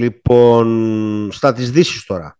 [0.00, 2.38] Λοιπόν, στα της Δύσης τώρα.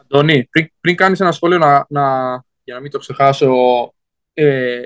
[0.00, 2.32] Αντώνη, πριν, πριν κάνεις ένα σχόλιο να, να,
[2.64, 3.54] για να μην το ξεχάσω,
[4.34, 4.80] ε,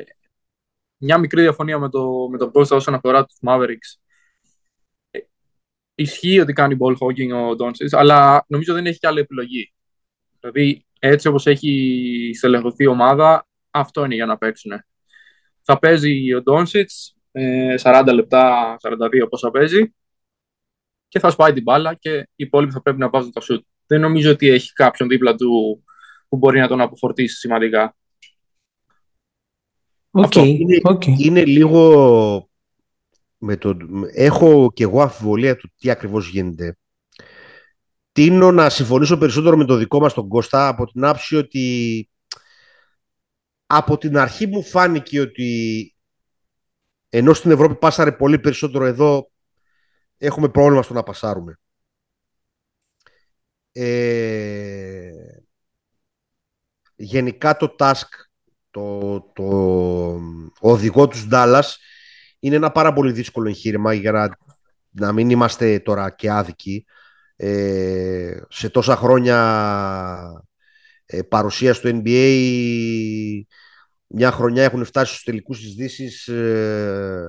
[0.96, 4.00] μια μικρή διαφωνία με το, με το Κώστα όσον αφορά τους Mavericks.
[5.10, 5.18] Ε,
[5.94, 9.72] ισχύει ότι κάνει ball hogging ο Doncic, αλλά νομίζω δεν έχει και άλλη επιλογή.
[10.40, 14.72] Δηλαδή, έτσι όπως έχει στελεχωθεί η ομάδα, αυτό είναι για να παίξουν.
[15.62, 16.86] Θα παίζει ο Doncic,
[17.82, 19.94] 40 ε, λεπτά, 42 πόσα παίζει,
[21.10, 23.64] και θα σπάει την μπάλα και οι υπόλοιποι θα πρέπει να βάζουν τα σουτ.
[23.86, 25.82] Δεν νομίζω ότι έχει κάποιον δίπλα του
[26.28, 27.96] που μπορεί να τον αποφορτήσει σημαντικά.
[30.10, 31.18] Okay, είναι, okay.
[31.18, 32.48] είναι λίγο...
[33.38, 33.76] Με το,
[34.14, 36.76] έχω και εγώ αμφιβολία του τι ακριβώς γίνεται.
[38.12, 42.08] Τίνω να συμφωνήσω περισσότερο με το δικό μας τον Κώστα από την άψη ότι
[43.66, 45.94] από την αρχή μου φάνηκε ότι
[47.08, 49.29] ενώ στην Ευρώπη πάσαρε πολύ περισσότερο εδώ
[50.20, 51.58] έχουμε πρόβλημα στο να πασάρουμε.
[53.72, 55.10] Ε,
[56.96, 58.08] γενικά το task,
[58.70, 60.20] το, το
[60.60, 61.62] οδηγό τους Dallas
[62.38, 64.30] είναι ένα πάρα πολύ δύσκολο εγχείρημα για να,
[64.90, 66.84] να μην είμαστε τώρα και άδικοι.
[67.36, 69.36] Ε, σε τόσα χρόνια
[71.06, 73.42] ε, παρουσία στο NBA
[74.06, 77.28] μια χρονιά έχουν φτάσει στους τελικούς της Δύσης ε,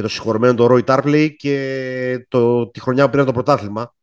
[0.00, 3.94] με το συγχωρημένο τον Ρόι Τάρπλεϊ και το, τη χρονιά που πήραν το πρωτάθλημα.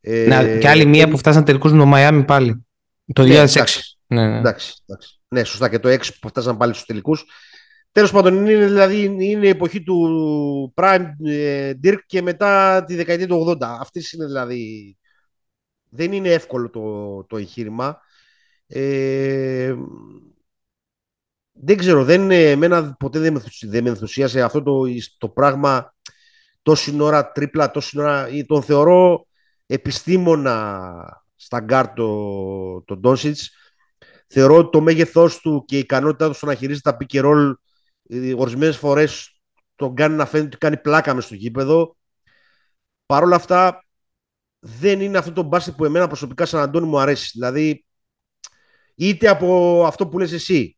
[0.00, 2.66] Ε, ναι, και άλλη μία που φτάσαν τελικούς με το Μαϊάμι πάλι.
[3.12, 3.26] Το 2006.
[3.26, 4.38] Ναι, εντάξει, ναι, ναι.
[4.38, 5.20] Εντάξει, εντάξει.
[5.28, 7.24] ναι, σωστά και το 6 που φτάσαν πάλι στους τελικούς.
[7.92, 13.26] Τέλος πάντων, είναι, δηλαδή, είναι η εποχή του Prime ε, Dirk και μετά τη δεκαετία
[13.26, 13.62] του 80.
[13.80, 14.96] Αυτή είναι δηλαδή...
[15.88, 18.00] Δεν είναι εύκολο το, το εγχείρημα.
[18.66, 19.74] Ε,
[21.60, 24.82] δεν ξέρω, δεν, εμένα ποτέ δεν με, δεν με ενθουσίασε αυτό το,
[25.18, 25.94] το πράγμα
[26.62, 29.26] τόση ώρα τρίπλα, τόση ώρα, τον θεωρώ
[29.66, 33.50] επιστήμονα στα γκαρντ το, το Ντόντσιτς.
[34.28, 37.24] Θεωρώ ότι το μέγεθός του και η ικανότητά του στο να χειρίζεται τα pick and
[37.24, 37.52] roll
[38.08, 39.40] ε, ορισμένες φορές
[39.74, 41.96] τον κάνει να φαίνεται ότι κάνει πλάκα μες στο γήπεδο.
[43.06, 43.84] Παρ' όλα αυτά
[44.58, 47.30] δεν είναι αυτό το μπάσκετ που εμένα προσωπικά σαν Αντώνη μου αρέσει.
[47.32, 47.84] Δηλαδή
[48.94, 50.75] είτε από αυτό που λες εσύ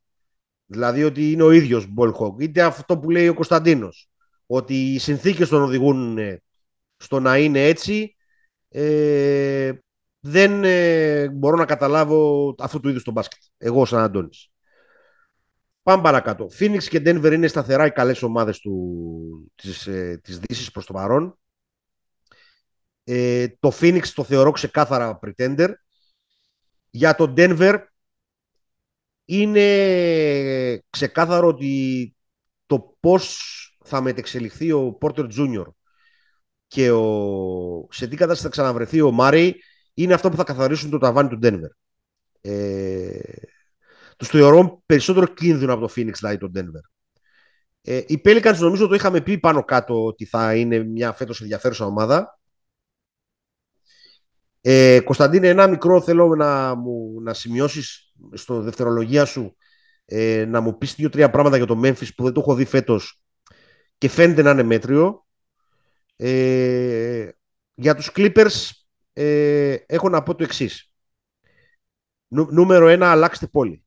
[0.71, 2.41] Δηλαδή ότι είναι ο ίδιος Μπολχόκ.
[2.41, 4.11] Είτε αυτό που λέει ο Κωνσταντίνος.
[4.47, 6.43] Ότι οι συνθήκες τον οδηγούν ε,
[6.97, 8.17] στο να είναι έτσι.
[8.69, 9.73] Ε,
[10.21, 13.41] δεν ε, μπορώ να καταλάβω αυτού του είδους το μπάσκετ.
[13.59, 14.51] Εγώ σαν Αντώνης.
[15.83, 16.49] Πάμε παρακάτω.
[16.59, 20.93] Phoenix και Denver είναι σταθερά οι καλές ομάδες του, της, ε, της Δύσης προς το
[20.93, 21.39] παρόν.
[23.05, 25.69] Ε, το Phoenix το θεωρώ ξεκάθαρα pretender.
[26.91, 27.79] Για το Denver
[29.31, 32.15] είναι ξεκάθαρο ότι
[32.67, 33.39] το πώς
[33.85, 35.65] θα μετεξελιχθεί ο Porter Jr.
[36.67, 37.89] και ο...
[37.91, 39.63] σε τι κατάσταση θα ξαναβρεθεί ο Μάρι
[39.95, 41.71] είναι αυτό που θα καθαρίσουν το ταβάνι του Denver.
[42.41, 43.19] Ε...
[44.17, 46.89] Τους θεωρώ περισσότερο κίνδυνο από το Phoenix δηλαδή το Denver.
[47.83, 51.85] Ε, οι Pelicans νομίζω το είχαμε πει πάνω κάτω ότι θα είναι μια φέτος ενδιαφέρουσα
[51.87, 52.39] ομάδα.
[54.61, 59.57] Ε, Κωνσταντίνε, ένα μικρό θέλω να, μου, να σημειώσεις στο δευτερολογία σου
[60.05, 63.21] ε, να μου πεις δύο-τρία πράγματα για το Memphis που δεν το έχω δει φέτος
[63.99, 65.27] και φαίνεται να είναι μέτριο.
[66.17, 67.31] Ε,
[67.75, 68.71] για τους Clippers
[69.13, 70.93] ε, έχω να πω το εξής.
[72.29, 73.85] νούμερο ένα, αλλάξτε πόλη.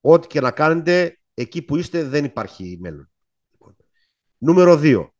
[0.00, 3.10] Ό,τι και να κάνετε, εκεί που είστε δεν υπάρχει μέλλον.
[4.38, 5.14] Νούμερο δύο.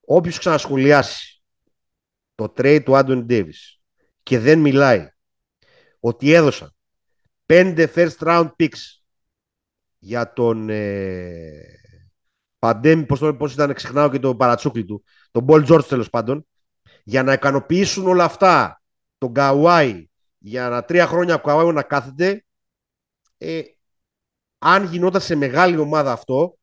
[0.00, 1.42] Όποιος ξανασχολιάσει
[2.34, 3.78] το trade του Anthony Davis
[4.22, 5.08] και δεν μιλάει
[6.00, 6.74] ότι έδωσαν
[7.46, 8.98] πέντε first round picks
[9.98, 11.78] για τον ε,
[12.58, 16.46] Pandemic, πώς, το, πώς ήταν, ξεχνάω και το παρατσούκλι του, τον Paul George τέλος πάντων,
[17.04, 18.82] για να ικανοποιήσουν όλα αυτά
[19.18, 22.44] τον Καουάι για να τρία χρόνια ο Καουάι να κάθεται,
[23.38, 23.62] ε,
[24.58, 26.58] αν γινόταν σε μεγάλη ομάδα αυτό,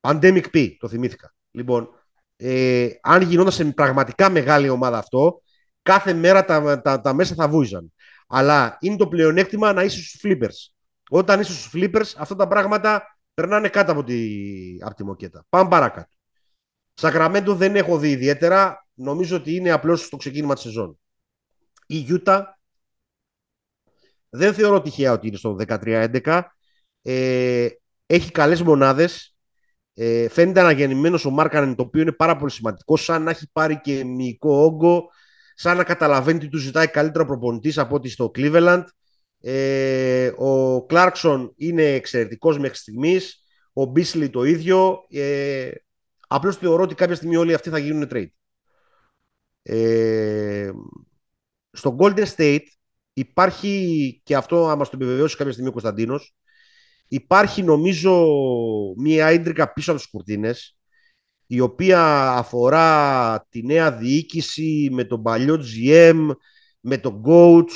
[0.00, 1.34] Pandemic P, το θυμήθηκα.
[1.50, 1.88] Λοιπόν,
[2.36, 5.42] ε, αν γινόταν σε πραγματικά μεγάλη ομάδα αυτό,
[5.82, 7.92] κάθε μέρα τα, τα, τα μέσα θα βούιζαν.
[8.34, 10.72] Αλλά είναι το πλεονέκτημα να είσαι στους flippers.
[11.10, 14.28] Όταν είσαι στους flippers, αυτά τα πράγματα περνάνε κάτω από τη,
[14.80, 15.44] από τη μοκέτα.
[15.48, 16.14] Πάμε παρακάτω.
[16.94, 18.86] Σακραμέντο δεν έχω δει ιδιαίτερα.
[18.94, 20.98] Νομίζω ότι είναι απλώς στο ξεκίνημα της σεζόν.
[21.86, 22.60] Η Γιούτα
[24.28, 26.42] δεν θεωρώ τυχαία ότι είναι στο 13-11.
[27.02, 27.68] Ε,
[28.06, 29.36] έχει καλές μονάδες.
[29.94, 33.80] Ε, φαίνεται αναγεννημένος ο Μάρκανεν, το οποίο είναι πάρα πολύ σημαντικό, σαν να έχει πάρει
[33.80, 35.10] και μυϊκό όγκο,
[35.62, 38.84] σαν να καταλαβαίνει ότι του ζητάει καλύτερο προπονητής από ό,τι στο Cleveland.
[39.40, 43.44] Ε, ο Κλάρκσον είναι εξαιρετικός μέχρι στιγμής.
[43.72, 45.06] Ο Μπίσλι το ίδιο.
[45.10, 45.70] Ε,
[46.28, 48.30] Απλώς θεωρώ ότι κάποια στιγμή όλοι αυτοί θα γίνουν trade.
[49.62, 50.70] Ε,
[51.70, 52.64] στο Golden State
[53.12, 56.34] υπάρχει, και αυτό άμα το επιβεβαιώσει κάποια στιγμή ο Κωνσταντίνος,
[57.08, 58.26] υπάρχει νομίζω
[58.96, 60.78] μία ίντρικα πίσω από τις κουρτίνες,
[61.46, 66.28] η οποία αφορά τη νέα διοίκηση με τον παλιό GM,
[66.80, 67.72] με τον coach,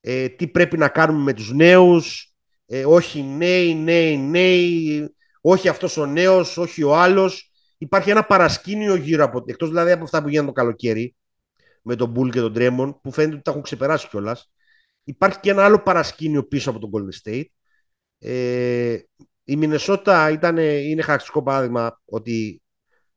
[0.00, 2.34] ε, τι πρέπει να κάνουμε με τους νέους,
[2.66, 7.50] ε, όχι νέοι, νέοι, νέοι, όχι αυτός ο νέος, όχι ο άλλος.
[7.78, 11.14] Υπάρχει ένα παρασκήνιο γύρω από, εκτός δηλαδή από αυτά που γίνανε το καλοκαίρι,
[11.82, 14.50] με τον Μπούλ και τον Τρέμον, που φαίνεται ότι τα έχουν ξεπεράσει κιόλας.
[15.04, 17.44] Υπάρχει και ένα άλλο παρασκήνιο πίσω από τον Golden State.
[18.18, 18.98] Ε,
[19.44, 22.62] η Μινεσότα ήταν, είναι χαρακτηριστικό παράδειγμα ότι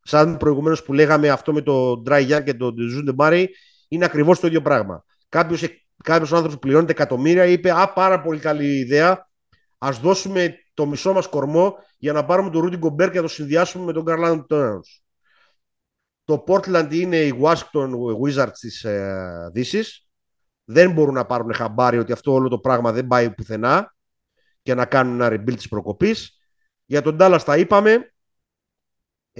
[0.08, 3.46] σαν προηγουμένως που λέγαμε αυτό με το Dry Young και το Ζούντε Murray
[3.88, 5.04] είναι ακριβώς το ίδιο πράγμα.
[5.30, 5.64] Κάποιος
[6.04, 9.30] κάποιος άνθρωπος που πληρώνεται εκατομμύρια είπε Α, πάρα πολύ καλή ιδέα.
[9.78, 13.28] Α δώσουμε το μισό μας κορμό για να πάρουμε τον Ρούντι Γκομπέρ και να το
[13.28, 15.04] συνδυάσουμε με τον Καρλάντ Τόνερος.
[16.24, 17.90] Το Portland είναι η Washington
[18.24, 20.08] Wizards της ε, Δύσης.
[20.64, 23.96] Δεν μπορούν να πάρουν χαμπάρι ότι αυτό όλο το πράγμα δεν πάει πουθενά
[24.62, 26.40] και να κάνουν ένα rebuild της προκοπής.
[26.86, 28.12] Για τον Dallas τα είπαμε.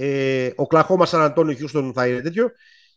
[0.00, 2.50] Ε, ο Κλαχώμα Σαν Αντώνιο Χιούστον θα είναι τέτοιο.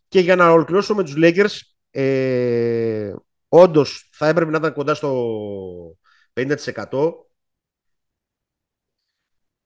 [0.07, 1.59] Και για να ολοκληρώσω με τους Lakers,
[1.92, 3.13] ε,
[3.48, 5.98] όντως θα έπρεπε να ήταν κοντά στο
[6.33, 7.13] 50%.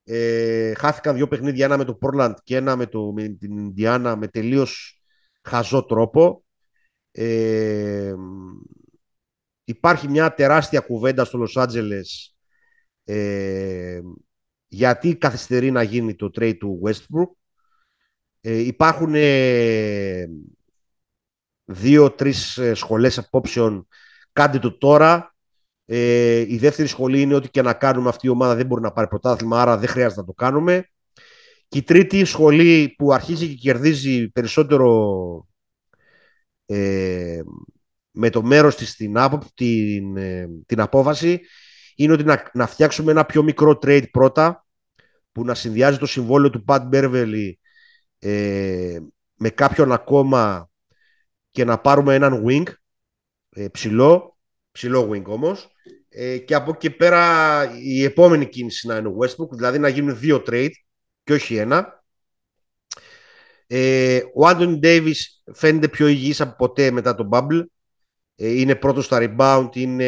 [0.04, 4.14] Ε, χάθηκαν δύο παιχνίδια, ένα με το Portland και ένα με, το, με την Indiana
[4.18, 5.00] με τελείως
[5.42, 6.44] χαζό τρόπο.
[7.10, 8.14] Ε,
[9.64, 12.34] υπάρχει μια τεράστια κουβέντα στο Los Angeles
[13.04, 14.00] ε,
[14.66, 17.30] γιατί καθυστερεί να γίνει το trade του Westbrook.
[18.40, 20.26] Ε, υπάρχουν ε,
[21.64, 23.88] δύο-τρεις ε, σχολές απόψεων
[24.32, 25.36] κάντε το τώρα
[25.88, 28.92] ε, η δεύτερη σχολή είναι ότι και να κάνουμε αυτή η ομάδα δεν μπορεί να
[28.92, 30.90] πάρει πρωτάθλημα, άρα δεν χρειάζεται να το κάνουμε.
[31.68, 35.48] Και η τρίτη σχολή που αρχίζει και κερδίζει περισσότερο
[36.66, 37.40] ε,
[38.10, 39.14] με το μέρος της την,
[39.54, 41.40] την, ε, την απόφαση
[41.96, 44.66] είναι ότι να, να φτιάξουμε ένα πιο μικρό trade πρώτα
[45.32, 47.52] που να συνδυάζει το συμβόλαιο του Pat Beverly
[48.18, 48.98] ε,
[49.34, 50.70] με κάποιον ακόμα
[51.50, 52.64] και να πάρουμε έναν wing
[53.50, 54.38] ε, ψηλό,
[54.70, 55.70] ψηλό wing όμως
[56.08, 60.18] ε, και από εκεί πέρα η επόμενη κίνηση να είναι ο Westbrook, δηλαδή να γίνουν
[60.18, 60.70] δύο trade
[61.24, 62.04] και όχι ένα.
[63.66, 67.64] Ε, ο Άντωνι Ντέιβις φαίνεται πιο υγιής από ποτέ μετά τον Bubble.
[68.36, 70.06] Ε, είναι πρώτος στα rebound, είναι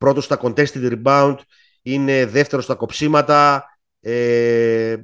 [0.00, 1.36] πρώτος στα contested rebound,
[1.82, 3.64] είναι δεύτερος στα κοψίματα.
[4.00, 4.96] Ε,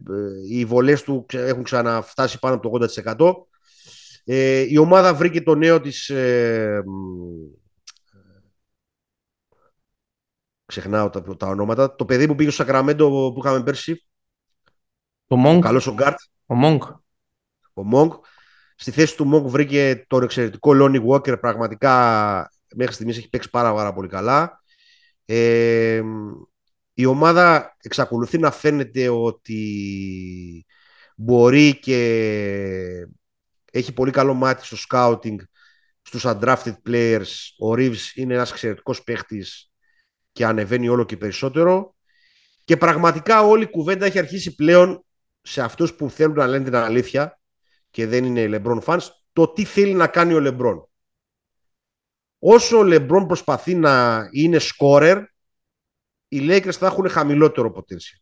[0.51, 3.47] οι βολές του έχουν ξαναφτάσει πάνω από το 80%.
[4.25, 6.83] Ε, η ομάδα βρήκε το νέο της ε,
[10.67, 11.95] Ξεχνάω τα, τα ονόματα.
[11.95, 14.07] Το παιδί που πήγε στο Σακραμέντο που είχαμε πέρσι.
[15.27, 15.63] Το Μόγκ.
[15.63, 16.19] Καλός ο Γκάρτ.
[16.47, 16.83] Ο Μόγκ.
[17.75, 18.13] Ο Μόγκ.
[18.77, 21.41] Στη θέση του Μόγκ βρήκε τον εξαιρετικό Λόνι Walker.
[21.41, 24.63] Πραγματικά μέχρι στιγμής έχει παίξει πάρα, πάρα πολύ καλά.
[25.27, 26.03] Ε,
[26.95, 30.67] η ομάδα εξακολουθεί να φαίνεται ότι
[31.17, 33.07] μπορεί και
[33.73, 35.37] έχει πολύ καλό μάτι στο scouting
[36.03, 37.27] στους undrafted players.
[37.59, 39.73] Ο Reeves είναι ένας εξαιρετικός παίχτης
[40.33, 41.95] και ανεβαίνει όλο και περισσότερο.
[42.65, 45.05] Και πραγματικά όλη η κουβέντα έχει αρχίσει πλέον
[45.43, 47.41] σε αυτούς που θέλουν να λένε την αλήθεια
[47.91, 50.96] και δεν είναι LeBron fans, το τι θέλει να κάνει ο LeBron.
[52.49, 55.25] Όσο ο LeBron προσπαθεί να είναι scorer,
[56.29, 58.21] οι Lakers θα έχουν χαμηλότερο potential.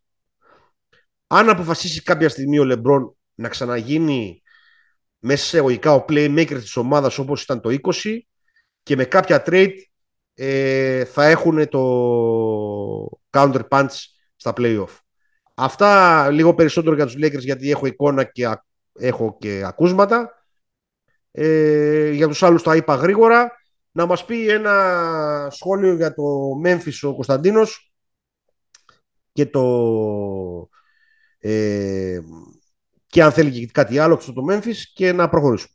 [1.26, 4.42] Αν αποφασίσει κάποια στιγμή ο LeBron να ξαναγίνει
[5.18, 8.18] μέσα σε εγωγικά ο playmaker της ομάδας όπως ήταν το 20
[8.82, 9.74] και με κάποια trade
[10.34, 11.82] ε, θα έχουν το
[13.30, 13.94] counter punch
[14.36, 14.98] στα playoff.
[15.54, 18.48] Αυτά λίγο περισσότερο για τους Lakers γιατί έχω εικόνα και
[18.92, 20.44] έχω και ακούσματα.
[21.30, 23.62] Ε, για τους άλλους τα είπα γρήγορα.
[23.96, 26.22] Να μας πει ένα σχόλιο για το
[26.64, 27.92] Memphis ο Κωνσταντίνος
[29.32, 30.68] και το
[31.38, 32.20] ε,
[33.06, 35.74] και αν θέλει και κάτι άλλο στο το Memphis και να προχωρήσουμε.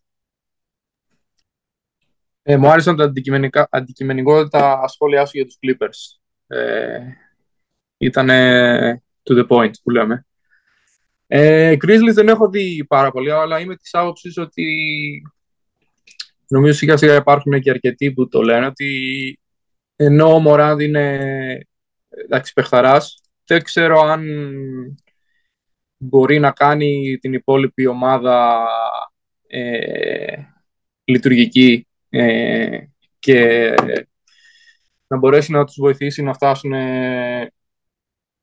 [2.41, 3.11] Ε, μου άρεσαν τα
[3.69, 6.19] αντικειμενικότητα σχόλιά σου για τους Clippers.
[6.47, 6.99] Ε,
[7.97, 8.27] ήταν
[9.23, 10.25] to the point που λέμε.
[11.27, 14.65] Ε, Grizzlies δεν έχω δει πάρα πολύ, αλλά είμαι της άποψης ότι
[16.49, 19.39] νομίζω σιγά σιγά υπάρχουν και αρκετοί που το λένε ότι
[19.95, 21.67] ενώ ο Μωράντ είναι
[22.09, 24.25] εντάξει παιχταράς, δεν ξέρω αν
[25.97, 28.67] μπορεί να κάνει την υπόλοιπη ομάδα
[29.47, 30.37] ε,
[31.03, 32.79] λειτουργική ε,
[33.19, 33.73] και
[35.07, 37.51] να μπορέσει να τους βοηθήσει να φτάσουν ε,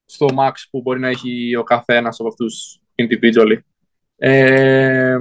[0.04, 3.58] στο max που μπορεί να έχει ο καθένας από αυτούς individually.
[4.16, 5.16] Ε,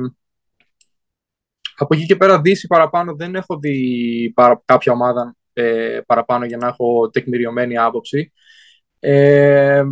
[1.77, 6.57] από εκεί και πέρα Δύση παραπάνω δεν έχω δει παρα, κάποια ομάδα ε, παραπάνω για
[6.57, 8.31] να έχω τεκμηριωμένη άποψη.
[8.99, 9.83] Ε,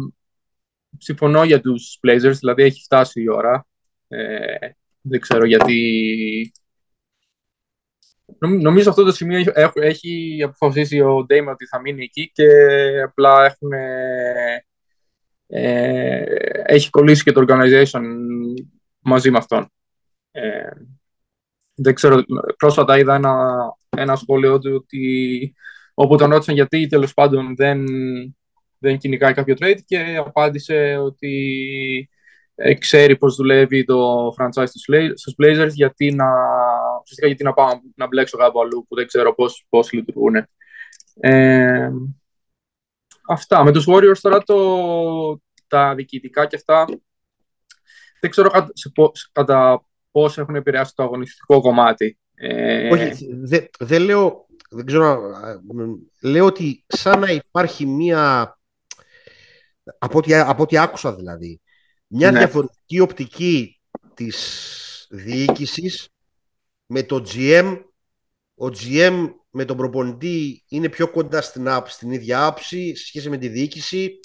[0.97, 3.67] συμφωνώ για τους Blazers, δηλαδή έχει φτάσει η ώρα.
[4.07, 4.69] Ε,
[5.01, 6.51] δεν ξέρω γιατί...
[8.39, 12.47] Νομίζω αυτό το σημείο έχει αποφασίσει ο Ντέιμ ότι θα μείνει εκεί και
[13.01, 13.71] απλά έχουν,
[15.47, 16.23] ε,
[16.65, 18.01] έχει κολλήσει και το organization
[18.99, 19.71] μαζί με αυτόν.
[20.31, 20.69] Ε,
[21.75, 22.23] δεν ξέρω,
[22.57, 23.55] πρόσφατα είδα ένα,
[23.89, 25.53] ένα σχόλιο του ότι
[25.93, 27.85] όπου τον ρώτησαν γιατί τέλος πάντων δεν,
[28.77, 32.09] δεν κυνηγάει κάποιο trade και απάντησε ότι
[32.55, 34.67] ε, ξέρει πώς δουλεύει το franchise
[35.13, 36.25] στους Blazers γιατί να,
[37.01, 40.35] ουσιαστικά γιατί να πάω να μπλέξω κάπου αλλού που δεν ξέρω πώς, πώς λειτουργούν.
[41.19, 41.89] Ε,
[43.27, 43.63] αυτά.
[43.63, 46.85] Με τους Warriors τώρα το, τα διοικητικά και αυτά
[48.19, 48.49] δεν ξέρω
[49.31, 52.17] κατά πώς έχουν επηρεάσει το αγωνιστικό κομμάτι.
[52.35, 52.89] Ε...
[52.89, 55.21] Όχι, δεν δε λέω, δεν ξέρω,
[56.21, 58.57] λέω ότι σαν να υπάρχει μία,
[59.99, 61.61] από ό,τι, από ό,τι άκουσα δηλαδή,
[62.07, 62.37] μια ναι.
[62.37, 63.81] διαφορετική οπτική
[64.13, 66.09] της διοίκησης
[66.85, 67.79] με το GM.
[68.55, 73.37] Ο GM με τον προπονητή είναι πιο κοντά στην, στην ίδια άψη σε σχέση με
[73.37, 74.19] τη διοίκηση.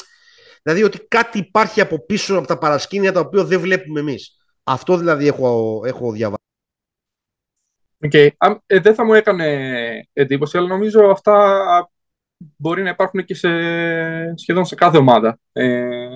[0.63, 4.38] Δηλαδή ότι κάτι υπάρχει από πίσω από τα παρασκήνια τα οποία δεν βλέπουμε εμείς.
[4.71, 6.43] Αυτό δηλαδή έχω, έχω διαβάσει.
[8.01, 8.29] Okay.
[8.67, 9.47] Ε, δεν θα μου έκανε
[10.13, 11.91] εντύπωση, αλλά νομίζω αυτά
[12.57, 13.49] μπορεί να υπάρχουν και σε,
[14.35, 15.39] σχεδόν σε κάθε ομάδα.
[15.53, 16.09] Ε,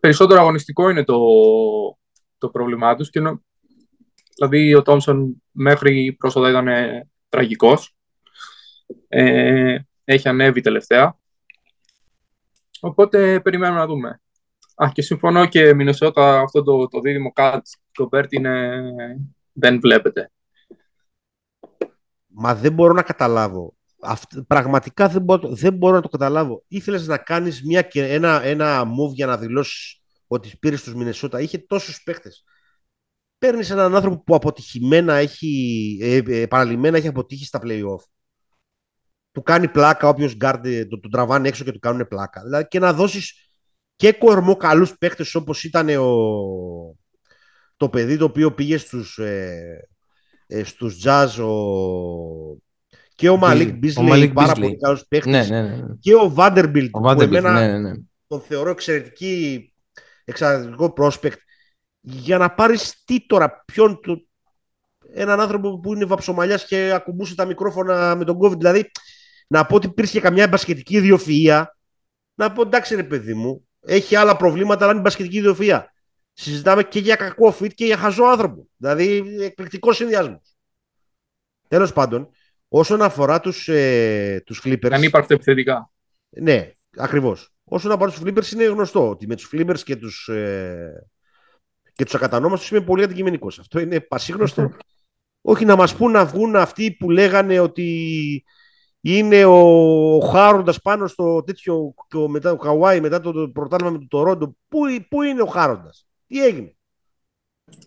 [0.00, 1.18] περισσότερο αγωνιστικό είναι το,
[2.38, 3.10] το πρόβλημά τους.
[3.10, 3.20] Και,
[4.34, 6.68] δηλαδή ο Τόμσον μέχρι πρόσφατα ήταν
[7.28, 7.96] τραγικός.
[9.08, 11.18] Ε, έχει ανέβει τελευταία.
[12.80, 14.20] Οπότε περιμένουμε να δούμε.
[14.84, 18.80] Α, και συμφωνώ και Μινεσότα αυτό το, το δίδυμο KAT Γκομπέρ είναι...
[19.52, 20.30] δεν βλέπετε.
[22.26, 23.76] Μα δεν μπορώ να καταλάβω.
[24.46, 26.64] πραγματικά δεν μπορώ, δεν μπορώ να το καταλάβω.
[26.68, 31.40] Ήθελες να κάνεις μια, ένα, ένα move για να δηλώσεις ότι πήρες στους Μινεσότα.
[31.40, 32.44] Είχε τόσους παίχτες.
[33.38, 38.02] Παίρνεις έναν άνθρωπο που αποτυχημένα έχει, ε, ε, επανειλημμένα έχει αποτύχει στα playoff.
[39.32, 42.42] Του κάνει πλάκα όποιος γκαρντ, τον, τον τραβάνε έξω και του κάνουν πλάκα.
[42.42, 43.49] Δηλαδή και να δώσεις
[44.00, 46.10] και κορμό καλούς παίχτε όπως ήταν ο,
[47.76, 49.88] το παιδί το οποίο πήγε στους, ε,
[50.46, 51.52] ε, στους Jazz ο,
[53.14, 55.94] και ο Μαλίκ Μπίσλεϊ, πάρα πολύ καλός παίχτης ναι, ναι, ναι, ναι.
[56.00, 57.92] και ο Βάντερμπιλτ που εμένα ναι, ναι,
[58.26, 59.72] τον θεωρώ εξαιρετική
[60.24, 61.36] εξαιρετικό prospect
[62.00, 64.28] για να πάρεις τι τώρα, ποιον του,
[65.12, 68.90] έναν άνθρωπο που είναι βαψομαλιάς και ακουμπούσε τα μικρόφωνα με τον COVID, δηλαδή
[69.46, 71.64] να πω ότι υπήρχε καμιά μπασκετική ιδιοφυΐα,
[72.34, 75.84] να πω εντάξει ρε παιδί μου, έχει άλλα προβλήματα, αλλά είναι μπασκετική ιδιοφυΐα.
[76.32, 78.68] Συζητάμε και για κακό fit και για χαζό άνθρωπο.
[78.76, 80.56] Δηλαδή, εκπληκτικός συνδυασμός.
[81.68, 82.28] Τέλος πάντων,
[82.68, 84.90] όσον αφορά τους ε, τους Flippers.
[84.92, 85.90] Αν υπάρχουν επιθετικά.
[86.28, 87.52] Ναι, ακριβώς.
[87.64, 91.06] Όσον αφορά τους Flippers, είναι γνωστό ότι με τους Flippers και τους ε,
[91.92, 93.58] και τους ακατανόμαστους είμαι πολύ αντικειμενικός.
[93.58, 94.70] Αυτό είναι πασίγνωστο.
[95.42, 98.44] Όχι να μας πούν να βγουν αυτοί που λέγανε ότι
[99.00, 99.58] είναι ο,
[100.16, 104.06] ο Χάροντας πάνω στο τέτοιο το, μετά, το Χαουάι μετά το, το πρωτάθλημα με το
[104.08, 104.56] Τορόντο.
[104.68, 106.76] Πού, πού είναι ο Χάροντας, τι έγινε;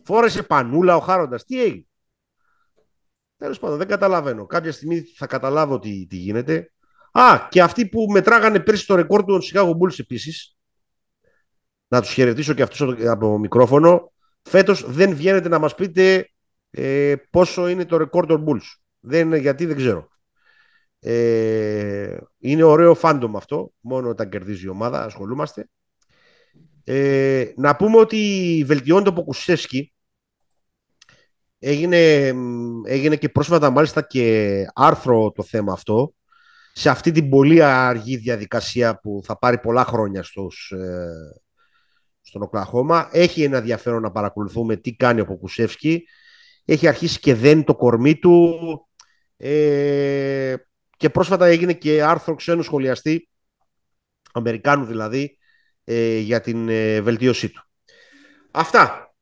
[0.04, 1.86] Φόρεσε πανούλα ο Χάροντας, τι έγινε;
[3.38, 4.46] Τέλος πάντων, δεν καταλαβαίνω.
[4.46, 6.72] Κάποια στιγμή θα καταλάβω τι, τι γίνεται.
[7.12, 10.58] Α, και αυτοί που μετράγανε πέρσι το ρεκόρ του Chicago Bulls επίσης.
[11.88, 14.12] Να τους χαιρετήσω και αυτούς από μικρόφωνο.
[14.42, 16.30] Φέτος δεν βγαίνετε να μας πείτε
[16.70, 18.82] ε, πόσο είναι το ρεκόρ των Bulls.
[19.00, 20.08] Δεν, γιατί δεν ξέρω.
[21.06, 25.70] Ε, είναι ωραίο fandom αυτό, μόνο όταν κερδίζει η ομάδα, ασχολούμαστε.
[26.84, 29.94] Ε, να πούμε ότι βελτιώνει το Ποκουσέφσκι.
[31.60, 32.34] Έγινε,
[32.86, 36.14] έγινε και πρόσφατα μάλιστα και άρθρο το θέμα αυτό
[36.74, 41.42] σε αυτή την πολύ αργή διαδικασία που θα πάρει πολλά χρόνια στους, ε,
[42.22, 43.10] στον Οκλαχώμα.
[43.12, 46.04] Έχει ένα ενδιαφέρον να παρακολουθούμε τι κάνει ο Ποκουσεύσκι.
[46.66, 48.58] Έχει αρχίσει και δεν το κορμί του.
[49.38, 50.56] Ε,
[51.04, 53.30] και πρόσφατα έγινε και άρθρο ξένου σχολιαστή,
[54.34, 55.38] Αμερικάνου δηλαδή,
[55.84, 57.64] ε, για την ε, βελτίωσή του.
[58.52, 59.14] Αυτά.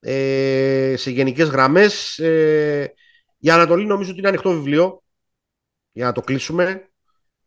[0.00, 2.18] Ε, σε γενικές γραμμές.
[2.18, 2.94] Ε,
[3.38, 5.02] η Ανατολή νομίζω ότι είναι ανοιχτό βιβλίο
[5.92, 6.88] για να το κλείσουμε.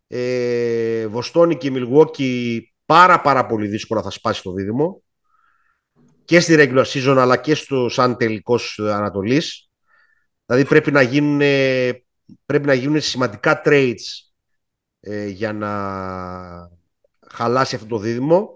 [0.08, 5.04] Ε, Βοστόνη και Μιλγουόκι πάρα πάρα πολύ δύσκολα θα σπάσει το δίδυμο
[6.26, 9.70] και στη regular season αλλά και στο σαν τελικός Ανατολής.
[10.46, 11.42] Δηλαδή πρέπει να γίνουν
[12.46, 13.96] πρέπει να γίνουν σημαντικά trades
[15.00, 15.72] ε, για να
[17.32, 18.50] χαλάσει αυτό το δίδυμο.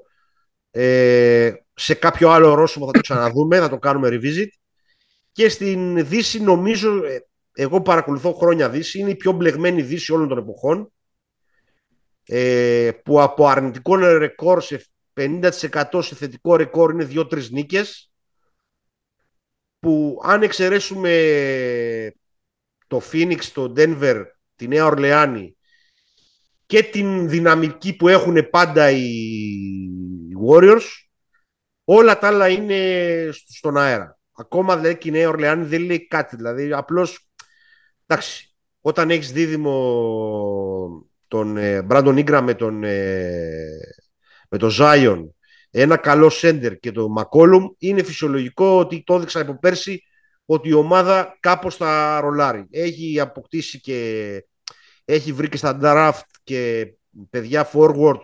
[0.72, 4.48] Ε, σε κάποιο άλλο ορόσημο θα το ξαναδούμε, θα το κάνουμε revisit.
[5.32, 10.28] και στην Δύση νομίζω, ε, εγώ παρακολουθώ χρόνια Δύση, είναι η πιο μπλεγμένη Δύση όλων
[10.28, 10.92] των εποχών
[12.26, 15.52] ε, που από αρνητικό ρεκόρ σε 50%
[16.00, 18.12] σε θετικό ρεκόρ είναι 2-3 νίκες
[19.80, 21.12] που αν εξαιρέσουμε
[22.88, 24.24] το Phoenix, το Denver,
[24.56, 25.56] τη Νέα Ορλεάνη
[26.66, 29.10] και την δυναμική που έχουν πάντα οι
[30.50, 31.06] Warriors
[31.84, 34.20] όλα τα άλλα είναι στον αέρα.
[34.32, 36.36] Ακόμα δηλαδή και η Νέα Ορλεάνη δεν λέει κάτι.
[36.36, 37.30] Δηλαδή απλώς
[38.06, 39.76] εντάξει, όταν έχεις δίδυμο
[41.28, 43.80] τον Μπράντον Ingram με τον, ε,
[44.50, 45.24] με τον Zion
[45.78, 50.04] ένα καλό σέντερ και το Μακόλουμ είναι φυσιολογικό ότι το έδειξα από πέρσι
[50.46, 52.68] ότι η ομάδα κάπως θα ρολάρει.
[52.72, 54.44] Έχει αποκτήσει και
[55.06, 56.94] έχει βρει και στα draft και
[57.30, 58.20] παιδιά forward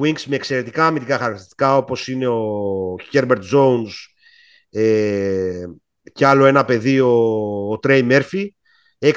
[0.00, 3.90] wings με εξαιρετικά αμυντικά χαρακτηριστικά όπως είναι ο Herbert Jones
[4.70, 5.64] ε,
[6.12, 7.10] και άλλο ένα παιδί ο,
[7.72, 8.46] ο Trey Murphy
[8.98, 9.10] 6,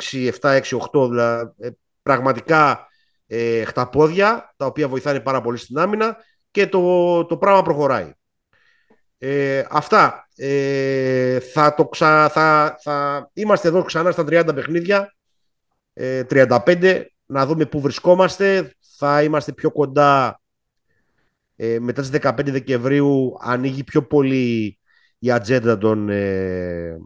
[0.00, 2.88] 7, 6, 8 δηλαδή πραγματικά
[3.26, 6.16] ε, χταπόδια τα οποία βοηθάνε πάρα πολύ στην άμυνα
[6.50, 8.12] και το, το πράγμα προχωράει.
[9.18, 10.27] Ε, αυτά.
[10.40, 15.14] Ε, θα, το ξα, θα, θα είμαστε εδώ ξανά στα 30 παιχνίδια.
[15.92, 17.04] Ε, 35.
[17.26, 18.72] Να δούμε πού βρισκόμαστε.
[18.96, 20.40] Θα είμαστε πιο κοντά
[21.56, 23.36] ε, μετά τις 15 Δεκεμβρίου.
[23.40, 24.78] Ανοίγει πιο πολύ
[25.18, 26.98] η ατζέντα των, ε,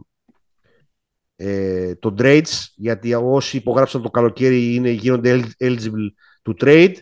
[1.35, 6.11] ε, το trades, γιατί όσοι υπογράψαν το καλοκαίρι είναι, γίνονται eligible
[6.43, 6.93] to trade.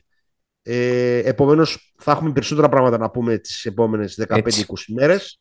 [0.61, 4.41] Ε, επομένως θα έχουμε περισσότερα πράγματα να πούμε τις επόμενες 15-20
[4.87, 5.40] μέρες.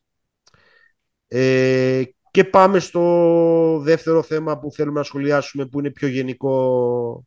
[1.33, 7.25] Ε, και πάμε στο δεύτερο θέμα που θέλουμε να σχολιάσουμε που είναι πιο γενικό.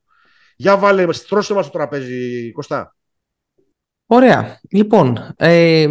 [0.56, 2.96] Για βάλε, στρώσε μας το τραπέζι, Κωστά.
[4.06, 4.60] Ωραία.
[4.70, 5.88] Λοιπόν, ε,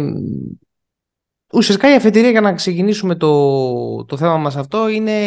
[1.53, 5.17] ουσιαστικά η αφετηρία για να ξεκινήσουμε το, το θέμα μας αυτό είναι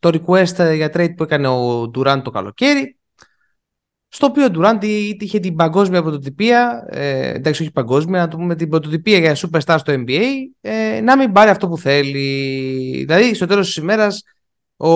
[0.00, 2.98] το request για trade που έκανε ο Durant το καλοκαίρι
[4.14, 4.84] στο οποίο ο Durant
[5.18, 9.76] είχε την παγκόσμια πρωτοτυπία, ε, εντάξει όχι παγκόσμια, να το πούμε την πρωτοτυπία για superstar
[9.78, 10.22] στο NBA,
[10.60, 13.04] ε, να μην πάρει αυτό που θέλει.
[13.06, 14.22] Δηλαδή στο τέλος της ημέρας
[14.76, 14.90] ο,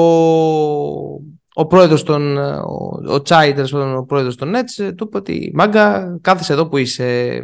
[1.54, 3.54] ο πρόεδρος των, ο, ο Τσάι,
[3.96, 7.38] ο πρόεδρος των Nets, του είπε ότι μάγκα κάθεσαι εδώ που είσαι.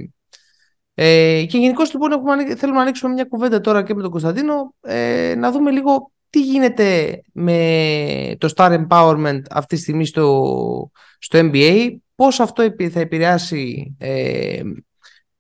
[0.95, 4.75] Ε, και γενικώς λοιπόν έχουμε, θέλουμε να ανοίξουμε μια κουβέντα τώρα και με τον Κωνσταντίνο
[4.81, 11.39] ε, να δούμε λίγο τι γίνεται με το Star Empowerment αυτή τη στιγμή στο, στο
[11.43, 14.63] NBA, πώς αυτό θα επηρεάσει ε,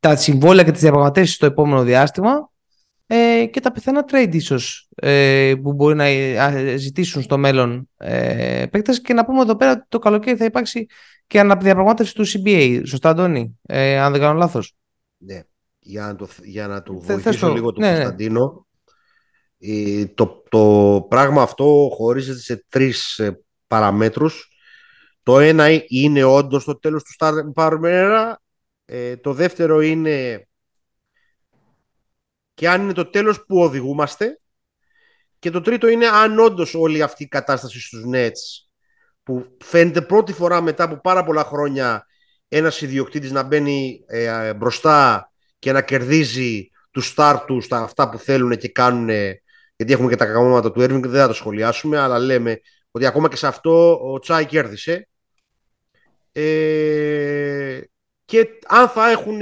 [0.00, 2.50] τα συμβόλαια και τις διαπραγματεύσεις στο επόμενο διάστημα
[3.06, 8.66] ε, και τα πιθανά trade ίσως ε, που μπορεί να ε, ζητήσουν στο μέλλον ε,
[9.02, 10.86] και να πούμε εδώ πέρα ότι το καλοκαίρι θα υπάρξει
[11.26, 12.80] και αναδιαπραγμάτευση του CBA.
[12.86, 14.74] Σωστά, Αντώνη, ε, αν δεν κάνω λάθος.
[15.16, 15.42] Ναι.
[15.78, 17.96] Για να το, για να το βοηθήσω λίγο τον ναι, ναι.
[17.96, 18.63] Κωνσταντίνο,
[20.14, 24.48] το, το πράγμα αυτό χωρίζεται σε τρεις ε, παραμέτρους.
[25.22, 28.34] Το ένα είναι όντως το τέλος του Star Power
[28.84, 30.48] ε, το δεύτερο είναι
[32.54, 34.38] και αν είναι το τέλος που οδηγούμαστε.
[35.38, 38.66] Και το τρίτο είναι αν όντως όλη αυτή η κατάσταση στους Nets
[39.22, 42.06] που φαίνεται πρώτη φορά μετά από πάρα πολλά χρόνια
[42.48, 48.18] ένας ιδιοκτήτης να μπαίνει ε, μπροστά και να κερδίζει τους στάρ του στα αυτά που
[48.18, 49.08] θέλουν και κάνουν
[49.84, 53.28] γιατί έχουμε και τα κακόμματα του Έρβινγκ, δεν θα το σχολιάσουμε, αλλά λέμε ότι ακόμα
[53.28, 55.08] και σε αυτό ο Τσάι κέρδισε.
[56.32, 57.80] Ε,
[58.24, 59.40] και αν θα, έχουν,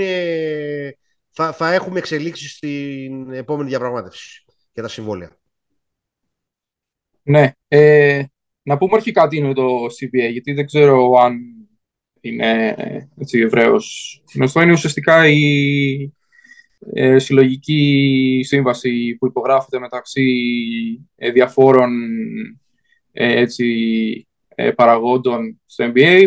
[1.30, 5.36] θα, θα έχουμε εξελίξεις στην επόμενη διαπραγμάτευση για τα συμβόλαια.
[7.22, 7.52] Ναι.
[7.68, 8.24] Ε,
[8.62, 11.38] να πούμε αρχικά τι είναι το CBA, γιατί δεν ξέρω αν
[12.20, 12.74] είναι
[13.18, 14.60] έτσι ευρέως γνωστό.
[14.60, 16.12] Είναι ουσιαστικά η
[16.90, 21.90] ε, συλλογική σύμβαση που υπογράφεται μεταξύ ε, διαφόρων
[23.12, 26.26] ε, έτσι, ε, παραγόντων στο NBA,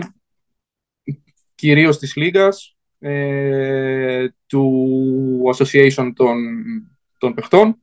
[1.55, 2.77] κυρίως της Λίγας,
[4.45, 6.37] του Association των,
[7.17, 7.79] των παιχτών.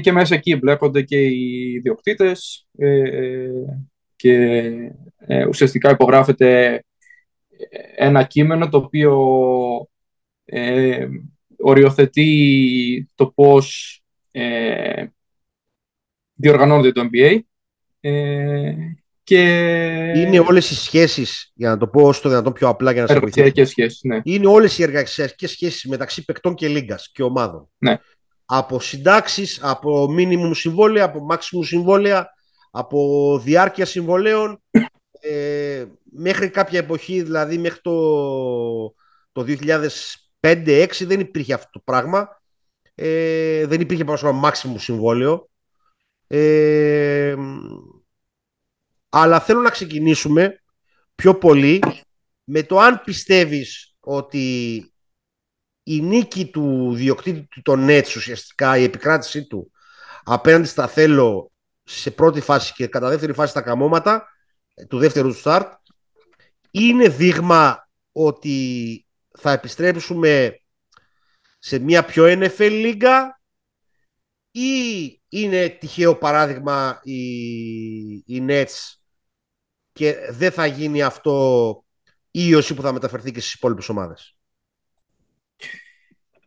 [0.00, 2.68] Και μέσα εκεί εμπλέκονται και οι διοκτήτες
[4.16, 4.72] και
[5.48, 6.82] ουσιαστικά υπογράφεται
[7.96, 9.18] ένα κείμενο το οποίο
[11.62, 13.94] οριοθετεί το πώς
[14.30, 15.04] ε,
[16.34, 17.38] διοργανώνεται το NBA
[18.00, 18.74] ε,
[19.22, 19.42] και...
[20.16, 23.08] Είναι όλες οι σχέσεις, για να το πω όσο το δυνατόν πιο απλά για να
[23.08, 23.64] σε βοηθήσω.
[23.64, 24.20] σχέσεις, ναι.
[24.22, 27.68] Είναι όλες οι εργασιακές σχέσεις μεταξύ παικτών και λίγκας και ομάδων.
[27.78, 27.98] Ναι.
[28.44, 32.28] Από συντάξεις, από minimum συμβόλαια, από maximum συμβόλαια,
[32.70, 34.62] από διάρκεια συμβολέων,
[35.20, 37.94] ε, μέχρι κάποια εποχή, δηλαδή μέχρι το,
[39.32, 39.42] το
[40.40, 42.40] 5-6 δεν υπήρχε αυτό το πράγμα.
[42.94, 45.48] Ε, δεν υπήρχε πάνω στο μάξιμου συμβόλαιο.
[46.26, 47.34] Ε,
[49.08, 50.62] αλλά θέλω να ξεκινήσουμε
[51.14, 51.82] πιο πολύ
[52.44, 54.84] με το αν πιστεύεις ότι
[55.82, 59.70] η νίκη του διοκτήτη του τον Nets ουσιαστικά, η επικράτησή του
[60.22, 64.28] απέναντι στα θέλω σε πρώτη φάση και κατά δεύτερη φάση στα καμώματα
[64.88, 65.72] του δεύτερου του start
[66.70, 69.06] είναι δείγμα ότι
[69.38, 70.60] θα επιστρέψουμε
[71.58, 73.40] σε μια πιο NFL λίγα
[74.50, 77.22] ή είναι τυχαίο παράδειγμα οι,
[78.12, 78.94] οι Nets
[79.92, 81.84] και δεν θα γίνει αυτό
[82.30, 84.36] ίωση που θα μεταφερθεί και στις υπόλοιπες ομάδες;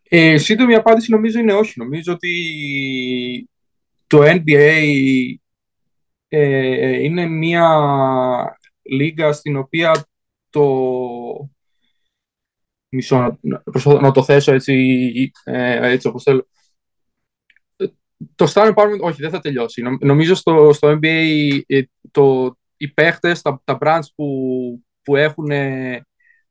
[0.10, 1.74] Ε, σύντομη απάντηση νομίζω είναι όχι.
[1.76, 3.50] Νομίζω ότι
[4.08, 4.84] το NBA
[6.28, 7.70] ε, είναι μια
[8.82, 10.06] λίγα στην οποία
[10.50, 10.64] το
[12.94, 13.40] μισό
[14.02, 16.48] να, το θέσω έτσι, ε, έτσι όπως θέλω.
[18.36, 19.84] Το star empowerment, όχι, δεν θα τελειώσει.
[20.00, 24.28] Νομίζω στο, στο NBA ε, το, οι παίχτες, τα, τα brands που,
[25.04, 25.50] που, έχουν,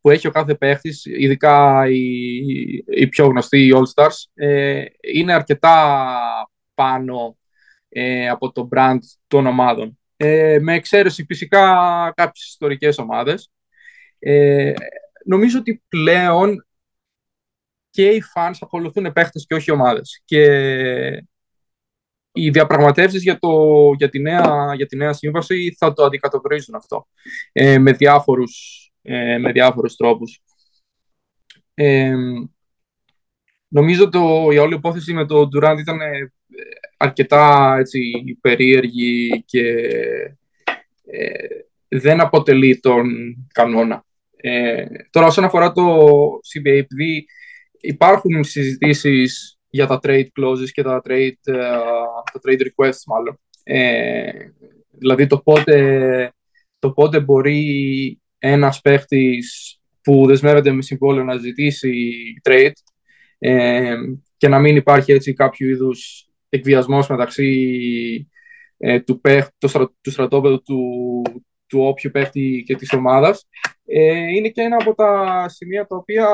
[0.01, 2.05] που έχει ο κάθε παίχτης, ειδικά οι,
[2.87, 6.07] οι πιο γνωστοί, οι All-Stars, ε, είναι αρκετά
[6.75, 7.37] πάνω
[7.89, 9.99] ε, από το brand των ομάδων.
[10.17, 11.61] Ε, με εξαίρεση φυσικά
[12.17, 13.51] κάποιες ιστορικές ομάδες.
[14.19, 14.73] Ε,
[15.25, 16.67] νομίζω ότι πλέον
[17.91, 20.23] και οι fans ακολουθούν παίχτες και όχι ομάδες.
[20.25, 20.43] Και
[22.33, 23.49] οι διαπραγματεύσεις για, το,
[23.97, 27.07] για, τη νέα, για τη νέα σύμβαση θα το αντικατοπτρίζουν αυτό
[27.53, 30.43] ε, με, διάφορους, ε, με διάφορους τρόπους.
[31.75, 32.15] Ε,
[33.69, 36.33] νομίζω το, η όλη υπόθεση με το Durant ήταν ε,
[36.97, 39.63] αρκετά έτσι, περίεργη και
[41.05, 41.49] ε,
[41.89, 43.07] δεν αποτελεί τον
[43.53, 44.05] κανόνα.
[44.45, 47.27] Ε, τώρα, όσον αφορά το CBA, επειδή
[47.81, 53.41] υπάρχουν συζητήσεις για τα trade clauses και τα trade, uh, τα trade requests, μάλλον.
[53.63, 54.31] Ε,
[54.91, 56.33] δηλαδή, το πότε,
[56.79, 62.13] το πότε μπορεί ένας παίχτης που δεσμεύεται με συμβόλαιο να ζητήσει
[62.49, 62.73] trade
[63.39, 63.95] ε,
[64.37, 68.29] και να μην υπάρχει έτσι κάποιο είδους εκβιασμός μεταξύ
[68.77, 71.23] ε, του, παίχτη, του, του στρατόπεδου του,
[71.73, 73.49] του όποιου παίχτη και της ομάδας
[73.85, 76.27] ε, είναι και ένα από τα σημεία τα οποία,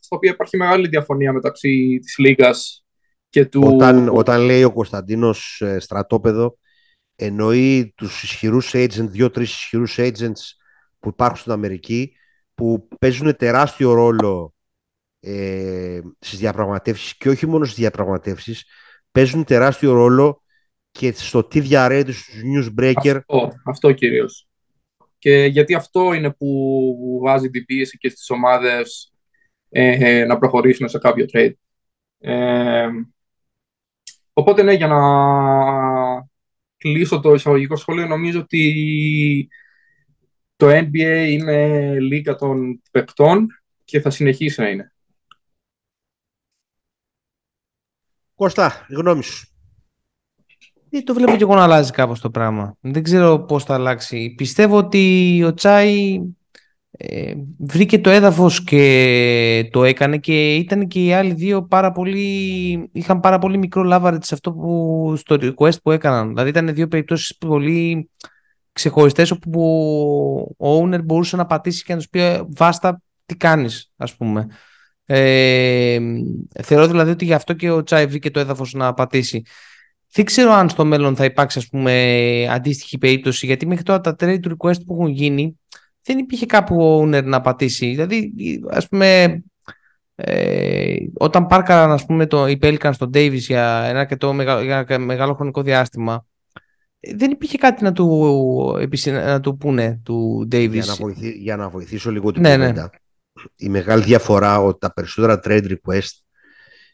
[0.00, 2.84] στα οποία υπάρχει μεγάλη διαφωνία μεταξύ της Λίγας
[3.28, 3.60] και του...
[3.64, 6.58] Όταν, όταν λέει ο Κωνσταντίνος ε, στρατόπεδο
[7.16, 10.42] εννοεί τους ισχυρούς agents, δύο-τρεις ισχυρούς agents
[11.00, 12.12] που υπάρχουν στην Αμερική
[12.54, 14.54] που παίζουν τεράστιο ρόλο
[15.20, 18.64] ε, στις διαπραγματεύσεις και όχι μόνο στις διαπραγματεύσεις
[19.12, 20.42] παίζουν τεράστιο ρόλο
[20.90, 23.16] και στο τι διαρρέεται στους newsbreaker.
[23.16, 24.46] Αυτό, αυτό κυρίως.
[25.26, 29.12] Και γιατί αυτό είναι που βάζει την πίεση και στις ομάδες
[29.68, 31.52] ε, να προχωρήσουν σε κάποιο trade.
[32.18, 32.88] Ε,
[34.32, 34.98] οπότε ναι, για να
[36.76, 39.48] κλείσω το εισαγωγικό σχόλιο, νομίζω ότι
[40.56, 43.46] το NBA είναι λίγα των παικτών
[43.84, 44.92] και θα συνεχίσει να είναι.
[48.34, 49.55] Κώστα, η γνώμη σου.
[50.96, 52.76] Ε, το βλέπω και εγώ να αλλάζει κάπως το πράγμα.
[52.80, 54.34] Δεν ξέρω πώς θα αλλάξει.
[54.36, 56.20] Πιστεύω ότι ο Τσάι
[56.90, 62.88] ε, βρήκε το έδαφος και το έκανε και ήταν και οι άλλοι δύο πάρα πολύ,
[62.92, 66.28] είχαν πάρα πολύ μικρό leverage σε αυτό που, στο request που έκαναν.
[66.28, 68.10] Δηλαδή ήταν δύο περιπτώσεις πολύ
[68.72, 72.20] ξεχωριστές όπου ο owner μπορούσε να πατήσει και να τους πει
[72.56, 74.46] βάστα τι κάνεις ας πούμε.
[75.08, 75.98] Ε,
[76.62, 79.42] θεωρώ δηλαδή ότι γι' αυτό και ο Τσάι βρήκε το έδαφος να πατήσει.
[80.12, 84.16] Δεν ξέρω αν στο μέλλον θα υπάρξει ας πούμε αντίστοιχη περίπτωση γιατί μέχρι τώρα τα
[84.18, 85.58] trade request που έχουν γίνει
[86.02, 87.86] δεν υπήρχε κάπου ο owner να πατήσει.
[87.86, 88.32] Δηλαδή
[88.70, 89.42] ας πούμε
[90.14, 94.62] ε, όταν πάρκαραν ας πούμε το, οι Pelicans στον Davis για ένα, και το μεγάλο,
[94.62, 96.26] για ένα μεγάλο χρονικό διάστημα
[97.14, 100.70] δεν υπήρχε κάτι να του, να του πούνε του Davis.
[100.70, 102.72] Για να, βοηθή, για να βοηθήσω λίγο την ναι, ναι.
[103.56, 106.10] Η μεγάλη διαφορά ότι τα περισσότερα trade request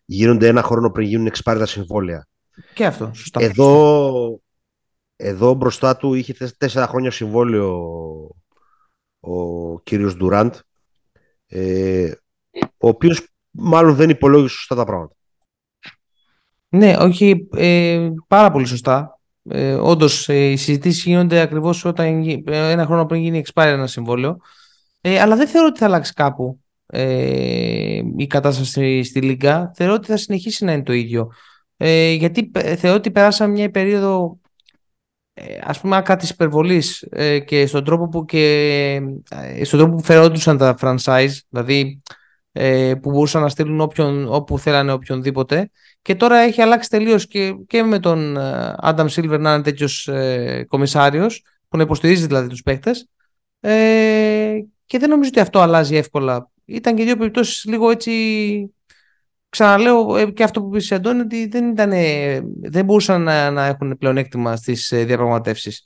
[0.05, 2.27] γίνονται ένα χρόνο πριν γίνουν εξπάρτα συμβόλαια.
[2.75, 3.43] Και αυτό, σωστά.
[3.43, 4.41] Εδώ,
[5.17, 7.91] εδώ μπροστά του είχε τέσσερα χρόνια συμβόλαιο
[9.21, 10.55] ο κύριος Ντουράντ,
[11.47, 12.12] ε,
[12.79, 15.15] ο οποίος μάλλον δεν υπολόγισε σωστά τα πράγματα.
[16.69, 19.21] Ναι, όχι, ε, πάρα πολύ σωστά.
[19.49, 24.37] Ε, Όντως, ε, οι συζητήσεις γίνονται ακριβώς όταν ένα χρόνο πριν γίνει expired ένα συμβόλαιο.
[25.01, 29.73] Ε, αλλά δεν θεωρώ ότι θα αλλάξει κάπου ε, η κατάσταση στη Λίγκα.
[29.75, 31.33] Θεωρώ ότι θα συνεχίσει να είναι το ίδιο.
[31.85, 34.38] Ε, γιατί θεωρώ ότι περάσαμε μια περίοδο
[35.35, 37.09] ε, ας πούμε άκρα της υπερβολής
[37.47, 39.01] και στον τρόπο που, και,
[39.62, 42.03] στον τρόπο που φερόντουσαν τα franchise δηλαδή
[42.53, 45.71] ε, που μπορούσαν να στείλουν όποιον, όπου θέλανε οποιονδήποτε.
[46.03, 48.38] Και τώρα έχει αλλάξει τελείως και, και με τον
[48.77, 52.90] Άνταμ Σίλβερ να είναι τέτοιος ε, κομισάριος, που να υποστηρίζει δηλαδή τους παίχτε.
[53.61, 56.51] Ε, και δεν νομίζω ότι αυτό αλλάζει εύκολα.
[56.64, 58.12] Ήταν και δύο περιπτώσεις λίγο έτσι.
[59.53, 61.91] Ξαναλέω ε, και αυτό που είπε Αντώνη, ότι δεν, ήταν,
[62.61, 65.85] δεν μπορούσαν να, να έχουν πλεονέκτημα στις ε, διαπραγματεύσεις.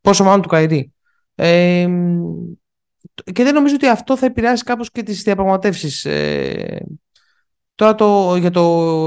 [0.00, 0.92] Πόσο μάλλον του Καϊρή.
[1.34, 1.88] Ε,
[3.32, 6.04] και δεν νομίζω ότι αυτό θα επηρεάσει κάπως και τις διαπραγματεύσεις.
[6.04, 6.86] Ε,
[7.74, 8.60] τώρα το, για το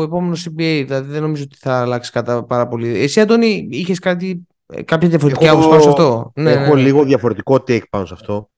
[0.04, 3.00] επόμενο CBA, δηλαδή δεν νομίζω ότι θα αλλάξει κατά πάρα πολύ.
[3.00, 4.48] Εσύ, Αντώνη, είχες κάτι,
[4.86, 6.82] κάποια διαφορετική άποψη πάνω σε αυτό; Ναι, έχω ναι, ναι.
[6.82, 8.50] λίγο διαφορετικό take πάνω σε αυτό.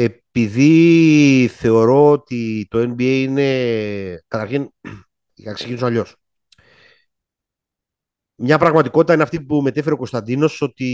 [0.00, 4.24] Επειδή θεωρώ ότι το NBA είναι...
[4.26, 4.70] Καταρχήν,
[5.34, 6.16] για να ξεκινήσω αλλιώς.
[8.34, 10.86] Μια πραγματικότητα είναι αυτή που μετέφερε ο Κωνσταντίνος ότι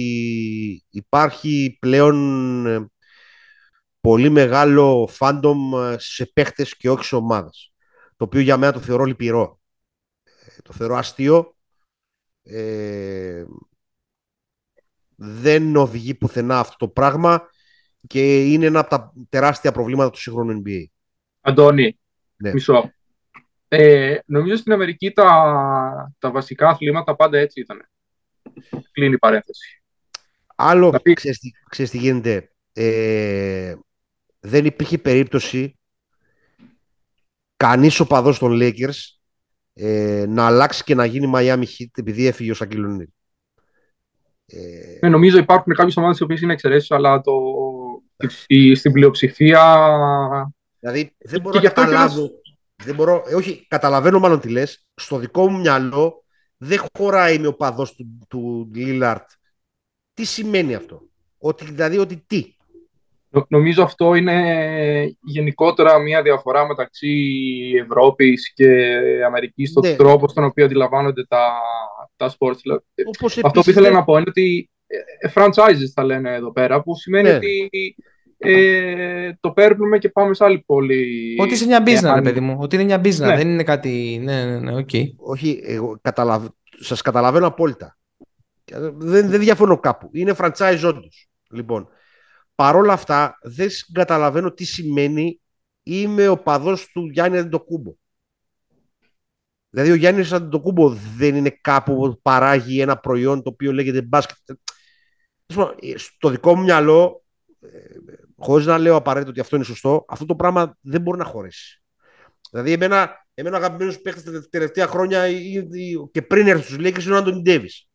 [0.91, 2.91] υπάρχει πλέον ε,
[4.01, 7.73] πολύ μεγάλο fandom ε, σε παίχτες και όχι σε ομάδες.
[8.17, 9.61] Το οποίο για μένα το θεωρώ λυπηρό.
[10.25, 11.57] Ε, το θεωρώ αστείο.
[12.43, 13.45] Ε,
[15.17, 17.49] δεν οδηγεί πουθενά αυτό το πράγμα
[18.07, 20.85] και είναι ένα από τα τεράστια προβλήματα του σύγχρονου NBA.
[21.41, 21.99] Αντώνη,
[22.37, 22.53] ναι.
[22.53, 22.93] μισό.
[23.69, 27.89] Ε, νομίζω στην Αμερική τα, τα βασικά αθλήματα πάντα έτσι ήταν.
[28.93, 29.83] Κλείνει η παρένθεση.
[30.55, 31.13] Άλλο, δηλαδή...
[31.13, 31.39] ξέρεις,
[31.69, 32.51] ξέρεις τι γίνεται.
[32.73, 33.75] Ε,
[34.41, 35.79] δεν υπήρχε περίπτωση
[37.57, 39.19] κανείς οπαδός των Lakers
[39.75, 43.13] ε, να αλλάξει και να γίνει Miami Heat επειδή έφυγε ο Σακυλονίδη.
[44.47, 44.99] Ε...
[45.01, 47.33] Ναι, νομίζω υπάρχουν κάποιες ομάδες οι οποίες είναι εξαιρέσεις, αλλά το...
[48.47, 49.63] η, στην πλειοψηφία...
[50.81, 52.31] Δηλαδή δεν μπορώ να καταλάβω...
[52.85, 54.87] Δεν μπορώ, ε, όχι, καταλαβαίνω μάλλον τι λες.
[54.95, 56.25] Στο δικό μου μυαλό
[56.57, 59.31] δεν χωράει με ο παδός του, του Λίλαρτ.
[60.15, 61.03] Τι σημαίνει αυτό;
[61.39, 62.55] Ότι, δηλαδή ότι τι;
[63.49, 67.13] Νομίζω αυτό είναι γενικότερα μια διαφορά μεταξύ
[67.85, 69.97] Ευρώπης και Αμερικής στον ναι.
[69.97, 71.53] τρόπο στον οποίο αντιλαμβάνονται τα,
[72.17, 72.81] τα sports.
[73.43, 74.84] αυτό που ήθελα να πω είναι ότι ε, ε,
[75.35, 77.35] franchises θα λένε εδώ πέρα, που σημαίνει ναι.
[77.35, 77.69] ότι
[78.39, 81.37] ε, το παίρνουμε και πάμε σε άλλη πόλη.
[81.41, 82.57] Ότι είναι μια business, ρε παιδί μου.
[82.61, 83.37] Ότι είναι μια business, ναι.
[83.37, 84.21] δεν είναι κάτι...
[84.23, 85.05] Ναι, ναι, ναι, okay.
[85.17, 86.47] Όχι, εγώ καταλαβ...
[86.81, 87.99] σας καταλαβαίνω απόλυτα.
[88.97, 90.11] Δεν, δεν διαφωνώ κάπου.
[90.13, 91.29] Είναι franchise όντως.
[91.51, 91.89] Λοιπόν,
[92.55, 95.41] παρόλα αυτά δεν καταλαβαίνω τι σημαίνει
[95.83, 97.95] είμαι ο παδός του Γιάννη Αντιτοκούμπο.
[99.75, 104.37] Δηλαδή ο Γιάννης Αντιτοκούμπο δεν είναι κάπου που παράγει ένα προϊόν το οποίο λέγεται μπάσκετ.
[105.95, 107.25] Στο δικό μου μυαλό,
[107.61, 107.69] ε,
[108.39, 111.83] χωρίς να λέω απαραίτητο ότι αυτό είναι σωστό, αυτό το πράγμα δεν μπορεί να χωρέσει.
[112.51, 115.29] Δηλαδή εμένα, εμένα αγαπημένος παίχτης τα τελευταία χρόνια
[116.11, 117.89] και πριν έρθει στους Lakers είναι ο Άντονι Ντέιβις.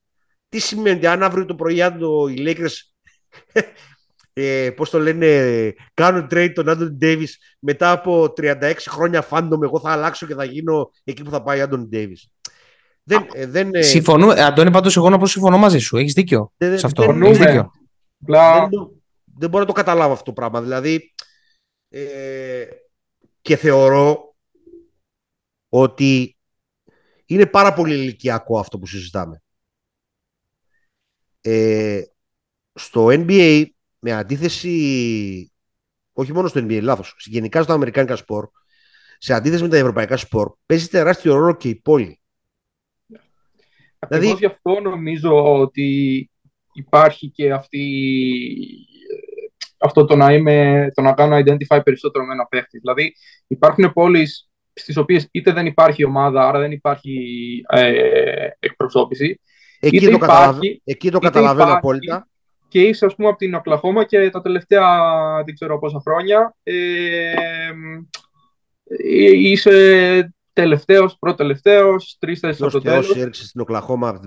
[0.50, 2.76] Τι σημαίνει ότι αν αύριο το πρωί οι Lakers
[4.42, 9.80] ε, πώς το λένε, κάνουν trade τον Άντονι Ντέιβις μετά από 36 χρόνια fandom, εγώ
[9.80, 12.30] θα αλλάξω και θα γίνω εκεί που θα πάει ο Άντονι Ντέιβις.
[13.04, 15.98] Δεν, ε, δεν, ε, Συμφωνώ, ε, Αντώνη, πάντως εγώ να πω συμφωνώ μαζί σου.
[15.98, 17.06] Έχεις δίκιο δεν, σε αυτό.
[17.06, 17.72] Δεν, Έχεις δίκιο.
[18.18, 18.70] Δεν,
[19.38, 20.62] δεν, μπορώ να το καταλάβω αυτό το πράγμα.
[20.62, 21.14] Δηλαδή,
[21.90, 22.66] ε,
[23.42, 24.36] και θεωρώ
[25.70, 26.38] ότι
[27.26, 29.42] είναι πάρα πολύ ηλικιακό αυτό που συζητάμε.
[31.42, 32.04] Ε,
[32.74, 33.66] στο NBA
[34.00, 35.52] με αντίθεση,
[36.14, 38.50] όχι μόνο στο NBA, λάθος, γενικά στα Αμερικάνικα σπορ,
[39.18, 42.22] σε αντίθεση με τα ευρωπαϊκά σπορ, παίζει τεράστιο ρόλο και η πόλη.
[44.00, 44.40] Ακριβώς δηλαδή...
[44.40, 46.30] γι' αυτό νομίζω ότι
[46.74, 47.86] υπάρχει και αυτή,
[49.78, 52.78] αυτό το να, είμαι, το να κάνω identify περισσότερο με ένα παίχτη.
[52.78, 53.14] Δηλαδή
[53.48, 57.16] υπάρχουν πόλεις στις οποίες είτε δεν υπάρχει ομάδα, άρα δεν υπάρχει
[57.70, 59.42] ε, εκπροσώπηση.
[59.80, 62.28] Εκεί το, υπάρχει, εκεί το καταλαβαίνω απόλυτα
[62.70, 64.86] και είσαι ας πούμε από την Οκλαχώμα και τα τελευταία
[65.46, 67.34] δεν ξέρω πόσα χρόνια ε,
[69.34, 73.06] είσαι τελευταίος, πρώτο-τελευταίος, τρεις θέσεις από το τέλος.
[73.06, 74.20] Ποιος έριξε στην Οκλαχώμα,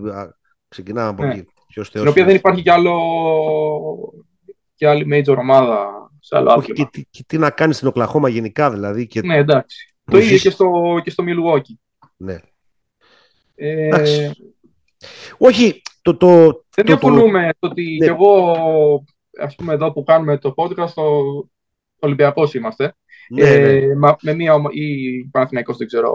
[0.68, 1.32] ξεκινάμε από ναι.
[1.32, 1.46] εκεί.
[1.66, 2.94] Ποιος στην οποία δεν υπάρχει κι άλλο
[4.74, 8.28] και άλλη major ομάδα σε άλλο Όχι, και, και, και, τι να κάνεις στην Οκλαχώμα
[8.28, 9.06] γενικά δηλαδή.
[9.06, 9.20] Και...
[9.22, 9.94] Ναι, εντάξει.
[10.04, 12.08] Το ίδιο και στο, και στο Milwaukee.
[12.16, 12.38] Ναι.
[13.54, 14.30] Ε...
[15.38, 18.06] Όχι, το, το, δεν διαφωνούμε το, ότι ναι.
[18.06, 18.54] και εγώ,
[19.40, 21.48] ας πούμε, εδώ που κάνουμε το podcast, ο
[21.98, 22.94] Ολυμπιακός είμαστε.
[23.28, 24.12] Ναι, ε, ναι.
[24.22, 26.10] με μία ή Παναθηναϊκός, δεν ξέρω,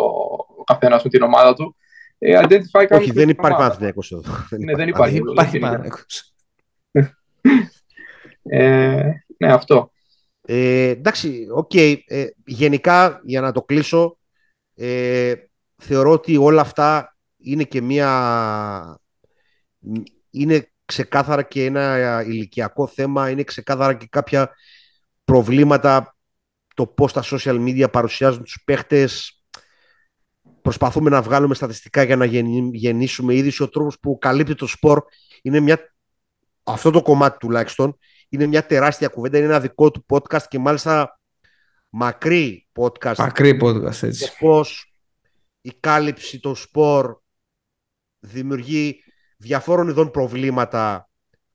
[0.58, 1.76] ο καθένας με την ομάδα του.
[2.18, 4.32] Ε, identify Όχι, δεν υπάρχει Παναθηναϊκός εδώ.
[4.50, 5.20] Ναι, δεν υπάρχει.
[5.20, 6.34] Δεν υπάρχει Παναθηναϊκός.
[8.44, 9.92] ε, ναι, αυτό.
[10.42, 11.72] Ε, εντάξει, ok.
[11.74, 11.98] Okay.
[12.06, 14.18] Ε, γενικά, για να το κλείσω,
[14.76, 15.34] ε,
[15.76, 18.10] θεωρώ ότι όλα αυτά είναι και μία
[20.30, 24.56] είναι ξεκάθαρα και ένα ηλικιακό θέμα, είναι ξεκάθαρα και κάποια
[25.24, 26.16] προβλήματα
[26.74, 29.42] το πώς τα social media παρουσιάζουν τους παίχτες.
[30.62, 32.26] Προσπαθούμε να βγάλουμε στατιστικά για να
[32.72, 33.64] γεννήσουμε είδηση.
[33.64, 35.04] Ο τρόπος που καλύπτει το σπορ
[35.42, 35.96] είναι μια...
[36.64, 37.98] Αυτό το κομμάτι τουλάχιστον
[38.30, 39.38] είναι μια τεράστια κουβέντα.
[39.38, 41.20] Είναι ένα δικό του podcast και μάλιστα
[41.90, 43.16] μακρύ podcast.
[43.18, 44.32] Μακρύ podcast, έτσι.
[44.40, 44.94] Πώς
[45.62, 47.18] η κάλυψη των σπορ
[48.20, 49.04] δημιουργεί
[49.38, 51.10] διαφόρων ειδών προβλήματα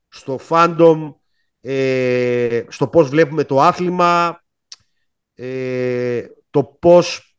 [0.07, 1.13] στο fandom,
[1.61, 4.43] ε, στο πώς βλέπουμε το άθλημα,
[5.33, 7.37] ε, το πώς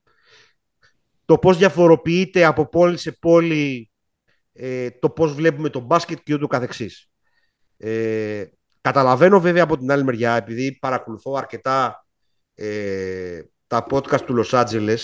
[1.25, 3.91] το πώς διαφοροποιείται από πόλη σε πόλη
[4.53, 7.11] ε, το πώς βλέπουμε το μπάσκετ και ούτω καθεξής.
[7.77, 8.45] Ε,
[8.81, 12.07] καταλαβαίνω βέβαια από την άλλη μεριά, επειδή παρακολουθώ αρκετά
[12.55, 14.99] ε, τα podcast του Los Angeles,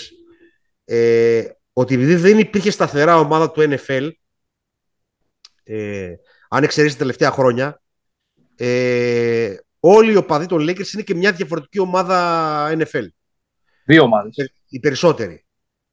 [0.85, 4.09] ε, ότι επειδή δεν υπήρχε σταθερά ομάδα του NFL,
[5.73, 6.13] ε,
[6.49, 7.81] αν εξαιρέσεις τα τελευταία χρόνια,
[8.55, 13.05] ε, όλοι οι οπαδοί των Lakers είναι και μια διαφορετική ομάδα NFL.
[13.85, 14.35] Δύο ομάδες.
[14.69, 15.45] Οι περισσότεροι.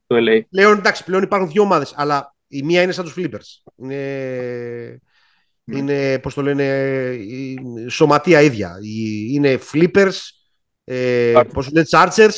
[0.07, 0.41] Το LA.
[0.49, 3.71] Πλέον, εντάξει, πλέον υπάρχουν δύο ομάδες, αλλά η μία είναι σαν τους Flippers.
[3.75, 4.99] Είναι,
[5.63, 5.77] Ναι.
[5.77, 6.63] είναι πώς το λένε,
[7.13, 7.57] η
[7.89, 8.77] σωματεία ίδια.
[8.81, 10.15] Οι- Είναι Flippers,
[10.83, 11.47] ε, Chargers.
[11.53, 12.33] πώς το λένε, Chargers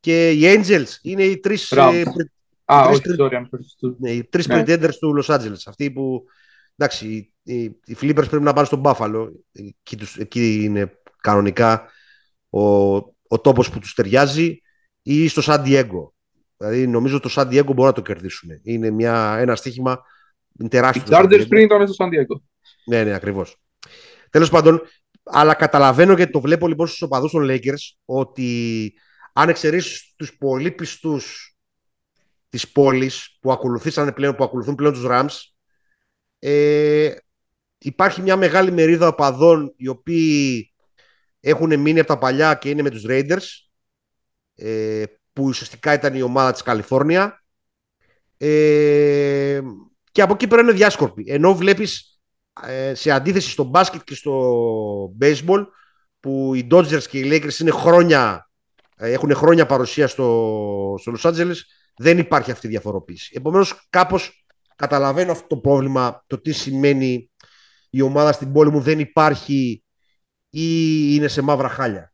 [0.00, 0.88] και οι Angels.
[1.02, 1.90] Είναι οι τρεις, Rams.
[1.94, 2.30] ε, πρι-
[2.64, 4.62] Α, τρεις όχι, τρι- sorry, αν φέρεις του- ναι, οι τρεις Ναι.
[4.66, 5.62] pretenders του Los Angeles.
[5.66, 6.24] Αυτοί που,
[6.76, 9.28] εντάξει, οι, οι, οι Flippers πρέπει να πάνε στον Buffalo.
[9.52, 11.90] Εκεί, τους, εκεί είναι κανονικά
[12.50, 12.94] ο,
[13.28, 14.60] ο τόπος που τους ταιριάζει
[15.02, 16.10] ή στο San Diego.
[16.56, 18.50] Δηλαδή νομίζω το San Diego μπορεί να το κερδίσουν.
[18.62, 19.90] Είναι μια, ένα στοίχημα
[20.58, 21.02] είναι Οι τεράστιο.
[21.02, 21.48] το San Chargers Diego.
[21.48, 22.40] πριν ήταν στο San Diego.
[22.86, 23.56] Ναι, ναι, ακριβώς.
[24.30, 24.82] Τέλος πάντων,
[25.22, 28.92] αλλά καταλαβαίνω γιατί το βλέπω λοιπόν στους οπαδούς των Lakers ότι
[29.32, 31.56] αν εξαιρέσει τους πολύ πιστούς
[32.48, 35.55] της πόλης που ακολουθήσανε πλέον, που ακολουθούν πλέον τους Rams,
[36.38, 37.14] ε,
[37.78, 40.70] υπάρχει μια μεγάλη μερίδα οπαδών οι οποίοι
[41.40, 43.44] έχουν μείνει από τα παλιά και είναι με τους Raiders
[44.54, 47.44] ε, που ουσιαστικά ήταν η ομάδα της Καλιφόρνια
[48.36, 49.60] ε,
[50.12, 52.20] και από εκεί πέρα είναι διάσκορποι ενώ βλέπεις
[52.62, 54.52] ε, σε αντίθεση στο μπάσκετ και στο
[55.20, 55.66] baseball
[56.20, 58.50] που οι Dodgers και οι Lakers είναι χρόνια,
[58.96, 61.56] ε, έχουν χρόνια παρουσία στο, στο Los Angeles
[61.96, 63.32] δεν υπάρχει αυτή η διαφοροποίηση.
[63.36, 64.45] Επομένως κάπως
[64.76, 67.30] καταλαβαίνω αυτό το πρόβλημα το τι σημαίνει
[67.90, 69.84] η ομάδα στην πόλη μου δεν υπάρχει
[70.50, 70.64] ή
[71.14, 72.12] είναι σε μαύρα χάλια.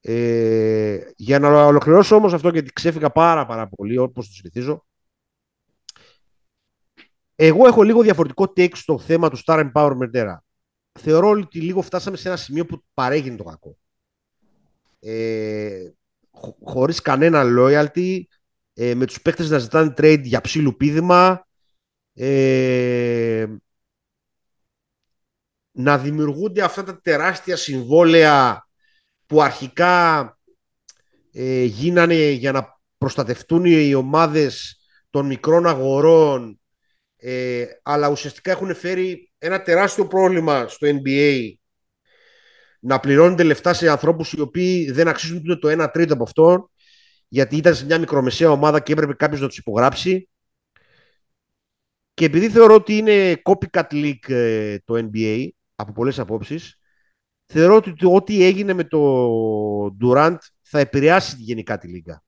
[0.00, 4.86] Ε, για να ολοκληρώσω όμως αυτό γιατί ξέφυγα πάρα πάρα πολύ όπως το συνηθίζω
[7.36, 10.36] εγώ έχω λίγο διαφορετικό take στο θέμα του Star Empowerment Era.
[10.98, 13.76] Θεωρώ ότι λίγο φτάσαμε σε ένα σημείο που παρέγινε το κακό.
[15.00, 15.90] Ε,
[16.30, 18.20] χω- χωρίς κανένα loyalty,
[18.74, 21.45] ε, με τους παίκτες να ζητάνε trade για ψήλου πίδημα,
[22.18, 23.46] ε,
[25.72, 28.66] να δημιουργούνται αυτά τα τεράστια συμβόλαια
[29.26, 30.38] που αρχικά
[31.32, 36.60] ε, γίνανε για να προστατευτούν οι ομάδες των μικρών αγορών
[37.16, 41.52] ε, αλλά ουσιαστικά έχουν φέρει ένα τεράστιο πρόβλημα στο NBA
[42.80, 46.70] να πληρώνονται λεφτά σε ανθρώπους οι οποίοι δεν αξίζουν ούτε το 1 τρίτο από αυτό
[47.28, 50.28] γιατί ήταν σε μια μικρομεσαία ομάδα και έπρεπε κάποιος να τους υπογράψει
[52.16, 56.78] και επειδή θεωρώ ότι είναι copycat league ε, το NBA από πολλές απόψεις
[57.46, 59.00] θεωρώ ότι το- ό,τι έγινε με το
[60.02, 62.22] Durant θα επηρεάσει γενικά τη λίγα.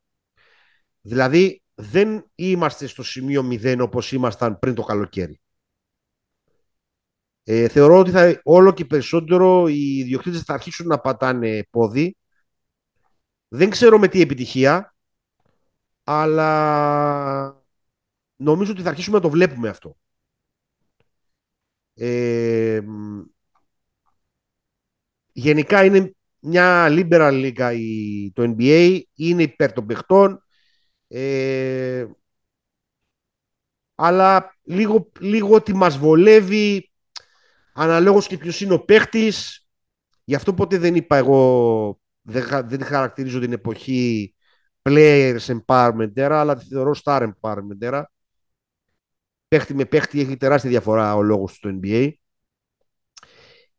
[1.00, 5.40] Δηλαδή δεν είμαστε στο σημείο 0 όπως ήμασταν πριν το καλοκαίρι.
[7.44, 12.16] Ε, θεωρώ ότι θα, όλο και περισσότερο οι ιδιοκτήτες θα αρχίσουν να πατάνε πόδι.
[13.48, 14.94] Δεν ξέρω με τι επιτυχία,
[16.04, 17.57] αλλά
[18.38, 19.96] νομίζω ότι θα αρχίσουμε να το βλέπουμε αυτό.
[21.94, 23.22] Ε, μ,
[25.32, 30.42] γενικά είναι μια liberal λίγα η, το NBA, είναι υπέρ των παιχτών,
[31.08, 32.06] ε,
[33.94, 36.90] αλλά λίγο, λίγο ότι μας βολεύει
[37.74, 39.66] αναλόγως και ποιος είναι ο παίχτης.
[40.24, 44.34] Γι' αυτό ποτέ δεν είπα εγώ, δεν, χα- δεν χαρακτηρίζω την εποχή
[44.82, 48.02] players empowerment era, αλλά τη θεωρώ star empowerment era.
[49.48, 52.12] Παίχτη με παίχτη έχει τεράστια διαφορά ο λόγος του στο NBA.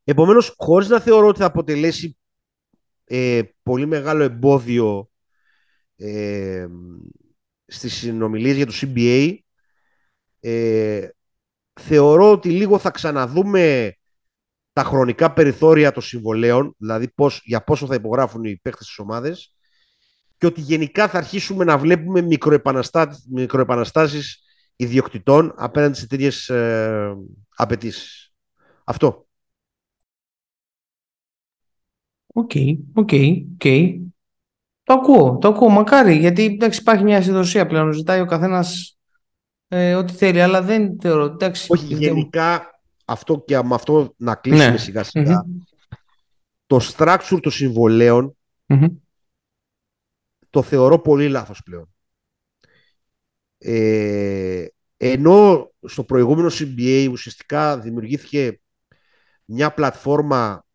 [0.04, 2.18] Επομένως, χωρίς να θεωρώ ότι θα αποτελέσει
[3.04, 5.10] ε, πολύ μεγάλο εμπόδιο
[5.96, 6.68] ε,
[7.66, 9.38] στις συνομιλίες για το CBA,
[10.40, 11.08] ε,
[11.82, 13.94] θεωρώ ότι λίγο θα ξαναδούμε
[14.74, 19.54] τα χρονικά περιθώρια των συμβολέων, δηλαδή πώς, για πόσο θα υπογράφουν οι παίχτες στις ομάδες
[20.38, 24.44] και ότι γενικά θα αρχίσουμε να βλέπουμε μικροεπαναστά, μικροεπαναστάσεις
[24.82, 27.16] ιδιοκτητών απέναντι σε τέτοιες ε,
[27.56, 28.34] απαιτήσεις.
[28.84, 29.28] Αυτό.
[32.34, 32.52] Ok,
[32.94, 33.10] ok,
[33.54, 33.64] ok.
[34.84, 35.70] Το ακούω, το ακούω.
[35.70, 37.92] Μακάρι, γιατί εντάξει, υπάρχει μια ασυδοσία πλέον.
[37.94, 38.98] Ζητάει ο καθένας
[39.68, 41.24] ε, ό,τι θέλει, αλλά δεν θεωρώ.
[41.24, 44.78] Εντάξει, Όχι, γενικά αυτό και με αυτό να κλείσουμε Ναι.
[44.78, 45.46] σιγά σιγά.
[46.66, 48.86] Το structure των συμβολαίων Μμμ.
[50.50, 51.94] το θεωρώ πολύ λάθος πλέον.
[53.62, 54.66] Ε,
[54.98, 58.60] ενώ στο προηγούμενο CBA ουσιαστικά δημιουργήθηκε
[59.46, 60.66] μια πλατφόρμα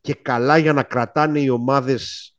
[0.00, 2.34] και καλά για να κρατάνε οι ομάδες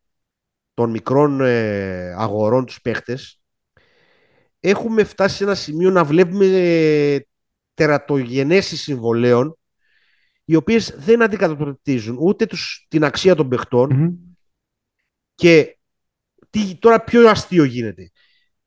[0.73, 3.43] των μικρών ε, αγορών τους παίχτες
[4.65, 7.19] έχουμε φτάσει σε ένα σημείο να βλέπουμε ε,
[7.73, 9.57] τερατογενέσεις συμβολέων
[10.45, 14.13] οι οποίες δεν αντικατοπτρίζουν ούτε τους, την αξία των παιχτών Μμμ.
[15.35, 15.77] και
[16.49, 18.11] τι, τώρα πιο αστείο γίνεται.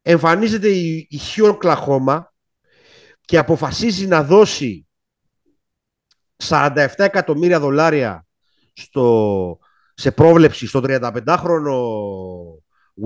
[0.09, 2.35] Εμφανίζεται η, η Χιόν Κλαχώμα
[3.21, 4.87] και αποφασίζει να δώσει
[6.45, 8.27] 47 εκατομμύρια δολάρια
[8.73, 9.59] στο,
[9.95, 11.79] σε πρόβλεψη στο 35χρονο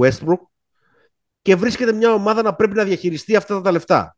[0.00, 0.40] Westbrook
[1.42, 4.16] και βρίσκεται μια ομάδα να πρέπει να διαχειριστεί αυτά τα λεφτά.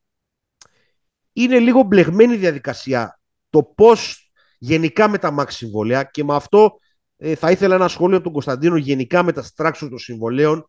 [1.32, 3.20] Είναι λίγο μπλεγμένη η διαδικασία
[3.50, 6.78] το πώς γενικά με τα max συμβόλαια και με αυτό
[7.16, 10.66] ε, θα ήθελα ένα σχόλιο από τον Κωνσταντίνο γενικά με τα structure των συμβολέων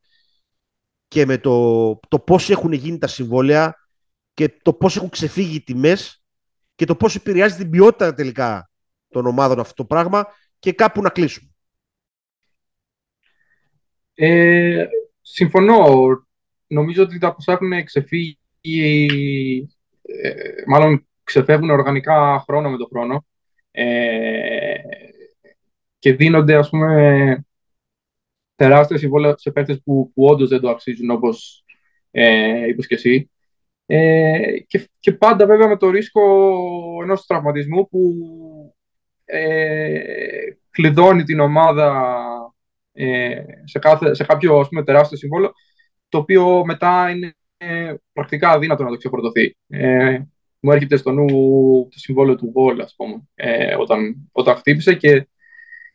[1.07, 3.75] και με το, το πώς έχουν γίνει τα συμβόλαια
[4.33, 6.23] και το πώς έχουν ξεφύγει οι τιμές
[6.75, 8.69] και το πώς επηρεάζει την ποιότητα τελικά
[9.09, 10.27] των ομάδων αυτό το πράγμα
[10.59, 11.49] και κάπου να κλείσουμε.
[14.13, 14.85] Ε,
[15.21, 15.85] συμφωνώ.
[16.67, 18.39] Νομίζω ότι τα ποσά έχουν ξεφύγει,
[20.01, 20.33] ε,
[20.67, 23.25] μάλλον ξεφεύγουν οργανικά χρόνο με το χρόνο
[23.71, 24.73] ε,
[25.99, 27.45] και δίνονται, ας πούμε,
[28.55, 31.65] τεράστια συμβόλαια σε παίκτες που, που όντως δεν το αξίζουν, όπως
[32.11, 33.31] ε, είπες και εσύ.
[33.85, 36.21] Ε, και, και πάντα βέβαια με το ρίσκο
[37.03, 38.13] ενός τραυματισμού που
[39.25, 39.99] ε,
[40.69, 42.13] κλειδώνει την ομάδα
[42.91, 45.51] ε, σε, κάθε, σε κάποιο ας πούμε, τεράστιο συμβόλαιο,
[46.09, 49.57] το οποίο μετά είναι ε, πρακτικά αδύνατο να το ξεφορτωθεί.
[49.67, 50.19] Ε,
[50.59, 51.27] μου έρχεται στο νου
[51.91, 55.27] το συμβόλαιο του Βόλ, ας πούμε, ε, όταν, όταν χτύπησε και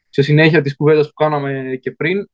[0.08, 2.24] σε συνέχεια της κουβέντας που κάναμε και πριν, ε,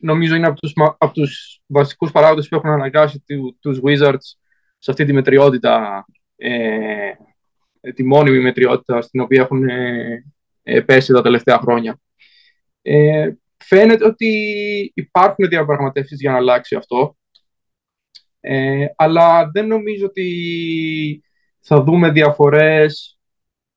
[0.00, 4.36] νομίζω είναι από τους, μα- από τους βασικούς παράγοντες που έχουν αναγκάσει του, τους Wizards
[4.78, 6.04] σε αυτή τη μετριότητα,
[6.36, 7.10] ε,
[7.94, 10.24] τη μόνιμη μετριότητα στην οποία έχουν ε,
[10.62, 11.98] ε, πέσει τα τελευταία χρόνια.
[12.82, 14.28] Ε, φαίνεται ότι
[14.94, 17.16] υπάρχουν διαπραγματεύσεις για να αλλάξει αυτό,
[18.40, 21.24] ε, αλλά δεν νομίζω ότι
[21.60, 23.18] θα δούμε διαφορές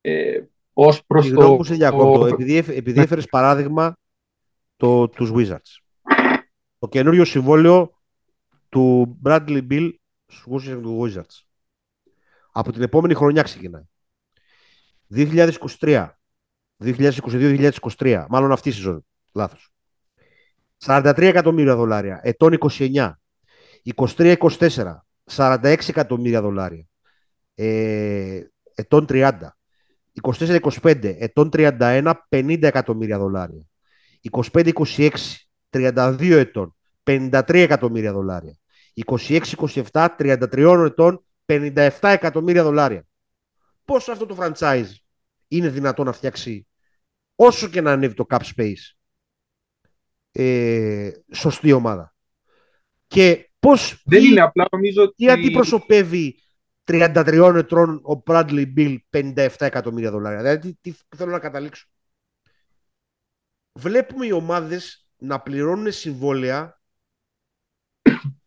[0.00, 0.40] ε,
[0.72, 1.56] ως προς Συγγνώμη το...
[1.56, 3.96] που σε διακόπτω, το- επειδή, έφ- επειδή έφερες παράδειγμα
[4.76, 5.83] το, τους Wizards.
[6.84, 8.00] Το καινούριο συμβόλαιο
[8.68, 9.90] του Bradley Bill
[10.26, 10.68] στους
[11.00, 11.42] Wizards.
[12.52, 13.82] Από την επόμενη χρονιά ξεκινάει.
[15.14, 16.08] 2023.
[16.84, 18.26] 2022-2023.
[18.28, 19.06] Μάλλον αυτή η σεζόν.
[19.34, 19.72] Λάθος.
[20.84, 22.20] 43 εκατομμύρια δολάρια.
[22.22, 23.10] Ετών 29.
[23.94, 24.36] 23-24.
[25.30, 26.86] 46 εκατομμύρια δολάρια.
[27.54, 28.42] Ε,
[28.74, 29.32] ετών 30.
[30.22, 31.16] 24-25.
[31.18, 32.12] Ετών 31.
[32.28, 33.66] 50 εκατομμύρια δολάρια.
[34.52, 35.10] 25-26.
[35.74, 36.76] 32 ετών.
[37.04, 38.58] 53 εκατομμύρια δολάρια.
[39.04, 40.08] 26-27.
[40.18, 41.24] 33 ετών.
[41.46, 43.06] 57 εκατομμύρια δολάρια.
[43.84, 44.88] Πώς αυτό το franchise
[45.48, 46.66] είναι δυνατό να φτιάξει
[47.34, 48.94] όσο και να ανέβει το cap space
[50.32, 52.14] ε, σωστή ομάδα;
[53.06, 55.14] Και πώς Δεν τι- είναι απλά, νομίζω ότι...
[55.14, 56.42] τι αντιπροσωπεύει
[56.84, 61.86] 33 ετών ο Bradley Bill 57 εκατομμύρια δολάρια; Δηλαδή, τι, τι θέλω να καταλήξω.
[63.78, 66.80] Βλέπουμε οι ομάδες να πληρώνουν συμβόλαια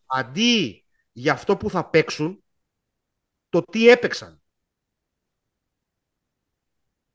[0.05, 2.43] αντί για αυτό που θα παίξουν,
[3.49, 4.41] το τι έπαιξαν.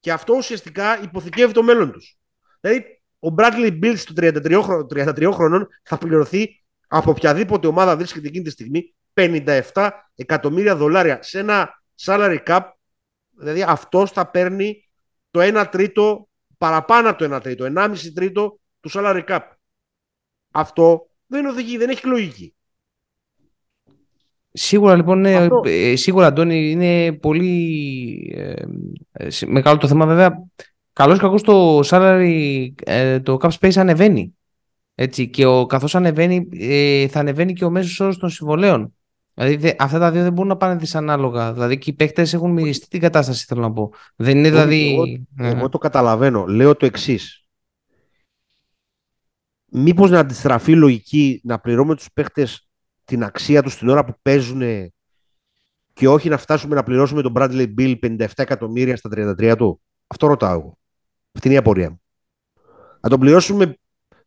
[0.01, 2.19] Και αυτό ουσιαστικά υποθηκεύει το μέλλον τους.
[2.61, 8.29] Δηλαδή, ο Bradley Bill στο 33, χρονών- 33 χρονών θα πληρωθεί από οποιαδήποτε ομάδα βρίσκεται
[8.29, 12.61] εκείνη τη στιγμή 57 εκατομμύρια δολάρια σε ένα salary cap.
[13.31, 14.91] Δηλαδή αυτός θα παίρνει
[15.31, 19.41] το 1 τρίτο, παραπάνω από το 1 τρίτο, 1,5 τρίτο του salary cap.
[20.51, 22.55] Αυτό δεν οδηγεί, δεν έχει λογική.
[24.53, 25.63] Σίγουρα λοιπόν, ναι, Αυτό.
[25.65, 28.55] ε, σίγουρα Αντώνη, είναι πολύ ε,
[29.13, 30.07] ε, σι- μεγάλο το θέμα.
[30.07, 30.43] Βέβαια,
[30.93, 34.37] καλώς ή κακώς το salary, ε, το cap space ανεβαίνει.
[34.95, 38.95] Έτσι, και ο, καθώς ανεβαίνει, ε, θα ανεβαίνει και ο μέσος όρος των συμβολέων.
[39.35, 41.53] Δηλαδή, δε- αυτά τα δύο δεν μπορούν να πάνε δυσανάλογα.
[41.53, 43.93] Δηλαδή, και οι παίκτες έχουν μυριστεί την κατάσταση, θέλω να πω.
[44.17, 44.95] Δεν είναι δηλαδή...
[45.39, 46.47] Εγώ, εγώ το καταλαβαίνω.
[46.47, 47.42] Λέω το εξής.
[49.75, 52.69] Μήπως να αντιστραφεί η λογική να πληρώνουμε τους παίχτες
[53.05, 54.63] την αξία τους την ώρα που παίζουν
[55.93, 60.27] και όχι να φτάσουμε να πληρώσουμε τον Bradley Bill 57 εκατομμύρια στα 33 του; Αυτό
[60.27, 60.79] ρωτάω εγώ.
[61.33, 62.01] Αυτή είναι η απορία μου.
[63.01, 63.77] Να τον πληρώσουμε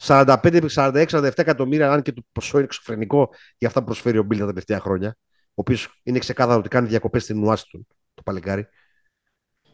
[0.04, 4.46] 45-46-47 εκατομμύρια, αν και το ποσό είναι εξωφρενικό για αυτά που προσφέρει ο Μπίλ τα
[4.46, 5.18] τελευταία χρόνια.
[5.48, 8.68] Ο οποίος είναι ξεκάθαρο ότι κάνει διακοπές στην Ουάσιτον το παλικάρι.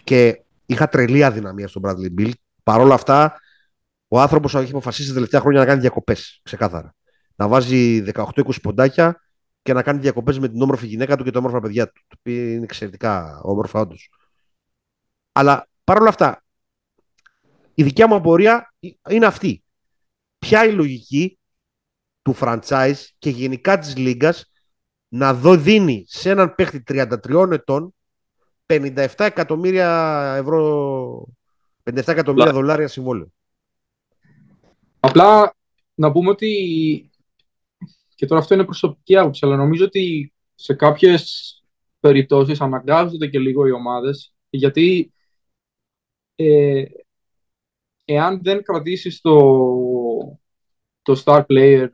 [0.04, 2.32] Και είχα τρελή αδυναμία στον Bradley Bill.
[2.64, 3.40] Παρ' όλα αυτά,
[4.14, 6.39] ο άνθρωπος έχει αποφασίσει τα τελευταία χρόνια να κάνει διακοπές.
[6.43, 6.95] Ξεκάθαρα.
[7.36, 9.22] Να βάζει 18-20 ποντάκια
[9.62, 12.01] και να κάνει διακοπές με την όμορφη γυναίκα του και τα όμορφα παιδιά του.
[12.07, 14.09] Το οποίο είναι εξαιρετικά όμορφα, όντως.
[15.32, 16.43] Αλλά παρόλα αυτά,
[17.74, 18.74] η δικιά μου απορία
[19.09, 19.64] είναι αυτή.
[20.39, 21.39] Ποια η λογική
[22.22, 24.51] του franchise και γενικά της λίγας
[25.07, 27.93] να δω δίνει σε έναν παίχτη 33 ετών
[28.66, 31.28] 57 εκατομμύρια ευρώ
[31.84, 33.32] 57 εκατομμύρια δολάρια συμβόλαιο.
[35.04, 35.56] Απλά
[35.93, 37.12] να πούμε ότι
[38.16, 41.56] και τώρα αυτό είναι προσωπική άποψη, αλλά νομίζω ότι σε κάποιες
[41.99, 45.14] περιπτώσεις αναγκάζονται και λίγο οι ομάδες, γιατί
[46.36, 46.84] ε,
[48.06, 49.39] εάν δεν κρατήσεις το,
[51.02, 51.88] το star player,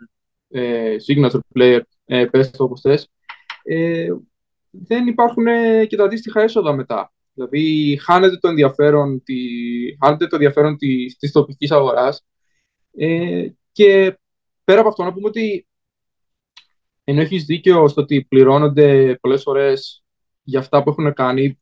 [0.49, 3.10] ε, signature player, ε, πες το όπως θες,
[3.64, 4.08] ε,
[4.70, 7.14] δεν υπάρχουν ε, και τα αντίστοιχα έσοδα μετά.
[7.34, 9.36] Δηλαδή χάνεται το ενδιαφέρον, τη,
[10.03, 12.26] χάνεται το ενδιαφέρον της, της τοπικής αγοράς
[12.98, 14.18] ε, και
[14.64, 15.68] πέρα από αυτό να πούμε ότι
[17.04, 20.04] ενώ έχεις δίκιο στο ότι πληρώνονται πολλές φορές
[20.43, 21.60] για αυτά που έχουν κάνει,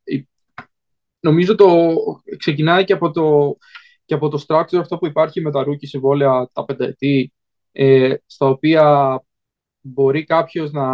[1.19, 1.93] νομίζω το
[2.37, 3.57] ξεκινάει και από το,
[4.05, 7.33] και από το structure αυτό που υπάρχει με τα rookie συμβόλαια τα πενταετή,
[7.71, 9.19] ε, στα οποία
[9.81, 10.87] μπορεί κάποιος να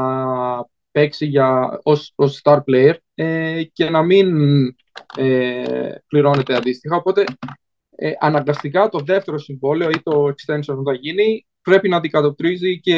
[0.92, 4.28] παίξει για, ως, ως star player ε, και να μην
[5.18, 6.96] ε, πληρώνεται αντίστοιχα.
[6.96, 7.24] Οπότε
[8.04, 12.97] ε, αναγκαστικά το δεύτερο συμβόλαιο ή το extension που θα γίνει πρέπει να αντικατοπτρίζει και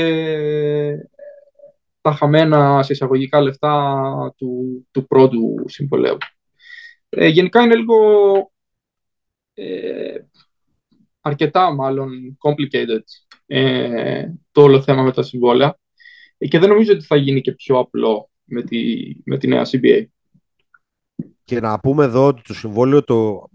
[2.01, 6.17] τα χαμένα σε εισαγωγικά λεφτά του, του πρώτου συμβολέου.
[7.09, 7.95] Ε, γενικά είναι λίγο
[9.53, 10.17] ε,
[11.21, 13.03] αρκετά μάλλον complicated
[13.45, 15.79] ε, το όλο θέμα με τα συμβόλαια
[16.37, 18.79] ε, και δεν νομίζω ότι θα γίνει και πιο απλό με τη,
[19.25, 20.05] με τη νέα CBA.
[21.43, 23.49] Και να πούμε εδώ ότι το συμβόλαιο, το,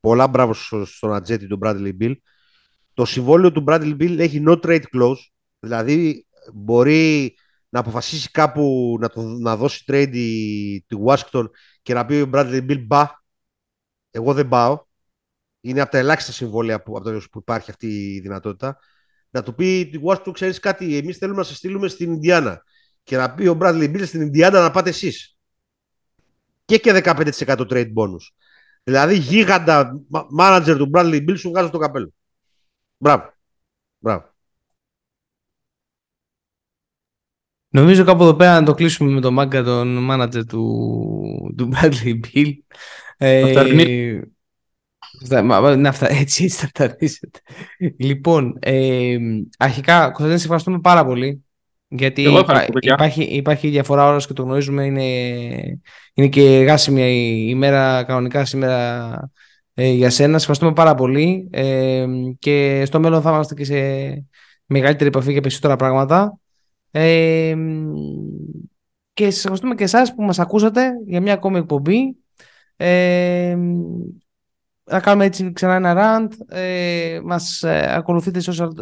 [0.00, 2.14] πολλά μπράβο στον Ατζέτη του Bradley Bill,
[2.94, 5.20] το συμβόλαιο του Bradley Bill έχει no trade clause,
[5.58, 7.36] δηλαδή μπορεί
[7.68, 10.10] να αποφασίσει κάπου να, το, να δώσει trade
[10.86, 11.44] τη Washington
[11.82, 13.06] και να πει ο Bradley Bill μπα,
[14.10, 14.86] εγώ δεν πάω.
[15.60, 18.78] Είναι από τα ελάχιστα συμβόλαια που, από που υπάρχει αυτή η δυνατότητα.
[19.30, 22.62] Να του πει τη Washington, ξέρεις κάτι, εμείς θέλουμε να σε στείλουμε στην Ινδιάνα.
[23.02, 25.36] Και να πει ο Bradley Bill στην Ινδιάνα να πάτε εσείς.
[26.64, 28.24] Και και 15% trade bonus.
[28.88, 30.00] Δηλαδή γίγαντα
[30.40, 32.12] manager του Bradley Bill σου βγάζει το καπέλο.
[32.98, 33.32] Μπράβο.
[33.98, 34.34] Μπράβο.
[37.68, 42.20] Νομίζω κάπου εδώ πέρα να το κλείσουμε με τον μάγκα τον μάνατζερ του, του Bradley
[42.24, 42.52] Bill.
[43.16, 44.20] Ε,
[45.76, 46.96] να αυτά, έτσι, έτσι θα τα
[47.98, 49.18] Λοιπόν, ε,
[49.58, 51.44] αρχικά, Κωνσταντίνε, σε ευχαριστούμε πάρα πολύ.
[51.88, 52.24] Γιατί
[52.80, 54.84] υπάρχει, υπάρχει διαφορά ώρας και το γνωρίζουμε.
[54.84, 55.04] Είναι,
[56.14, 59.30] είναι και εργάσιμη η ημέρα κανονικά σήμερα
[59.74, 60.30] ε, για σένα.
[60.30, 61.48] Σε ευχαριστούμε πάρα πολύ.
[61.52, 62.06] Ε,
[62.38, 63.74] και στο μέλλον θα είμαστε και σε
[64.66, 66.38] μεγαλύτερη επαφή για περισσότερα πράγματα.
[66.90, 67.54] Ε,
[69.12, 72.16] και σας ευχαριστούμε και εσάς που μας ακούσατε για μια ακόμη εκπομπή.
[72.76, 73.56] Ε,
[74.90, 76.28] να κάνουμε έτσι ξανά ένα rant.
[76.48, 78.40] Ε, μας ε, ακολουθείτε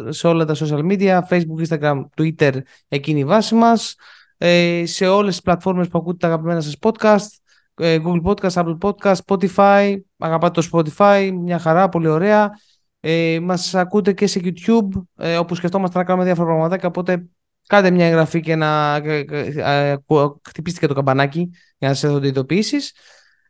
[0.09, 2.53] σε, όλα τα social media, facebook, instagram, twitter,
[2.87, 3.95] εκείνη η βάση μας.
[4.37, 7.27] Ε, σε όλες τις πλατφόρμες που ακούτε τα αγαπημένα σας podcast,
[7.75, 9.95] ε, Google Podcast, Apple Podcast, Spotify.
[10.17, 12.51] Αγαπάτε το Spotify, μια χαρά, πολύ ωραία.
[12.99, 17.25] Ε, μας ακούτε και σε YouTube, ε, όπου σκεφτόμαστε να κάνουμε διάφορα πραγματάκια, οπότε
[17.67, 19.25] κάντε μια εγγραφή και να ε,
[19.57, 19.95] ε,
[20.47, 22.93] χτυπήστε και το καμπανάκι για να σας έρθουν ειδοποιήσεις.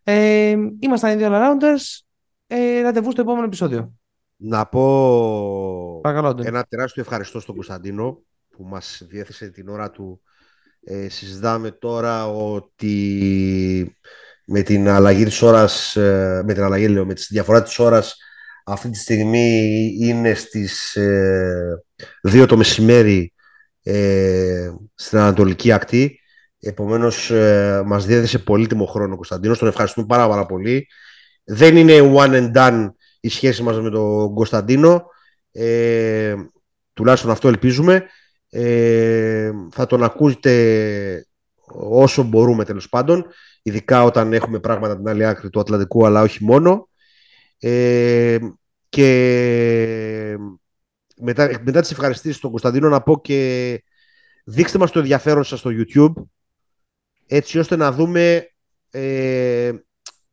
[0.04, 2.07] Ε, ήμασταν οι δύο All-Rounders.
[2.48, 3.94] Ε, ραντεβού στο επόμενο επεισόδιο.
[4.36, 10.22] Να πω Παρακαλώ, ένα τεράστιο ευχαριστώ στον Κωνσταντίνο που μας διέθεσε την ώρα του.
[10.84, 13.98] Ε, συζητάμε τώρα ότι
[14.46, 18.18] με την αλλαγή της ώρας, ε, με την αλλαγή λέω, με τη διαφορά της ώρας
[18.70, 21.84] αυτή τη στιγμή είναι στις ε,
[22.28, 23.34] 2 το μεσημέρι
[23.84, 26.20] ε, στην Ανατολική Ακτή.
[26.60, 29.60] Επομένως ε, μας διέθεσε πολύτιμο χρόνο ο Κωνσταντίνος.
[29.60, 30.88] Τον ευχαριστούμε πάρα, πάρα πολύ.
[31.50, 32.90] Δεν είναι one and done
[33.20, 35.06] η σχέση μας με τον Κωνσταντίνο.
[35.52, 36.36] Ε,
[36.94, 38.06] τουλάχιστον αυτό ελπίζουμε.
[38.50, 41.28] Ε, θα τον ακούσετε
[41.90, 43.26] όσο μπορούμε τέλος πάντων.
[43.62, 46.90] Ειδικά όταν έχουμε πράγματα την άλλη άκρη του Ατλαντικού, αλλά όχι μόνο.
[47.60, 48.38] Ε,
[48.90, 50.38] και
[51.18, 53.84] μετά, μετά τις ευχαριστήσεις στον Κωνσταντίνο να πω και
[54.46, 56.14] δείξτε μας το ενδιαφέρον σας στο YouTube
[57.28, 58.50] έτσι ώστε να δούμε
[58.90, 59.72] ε,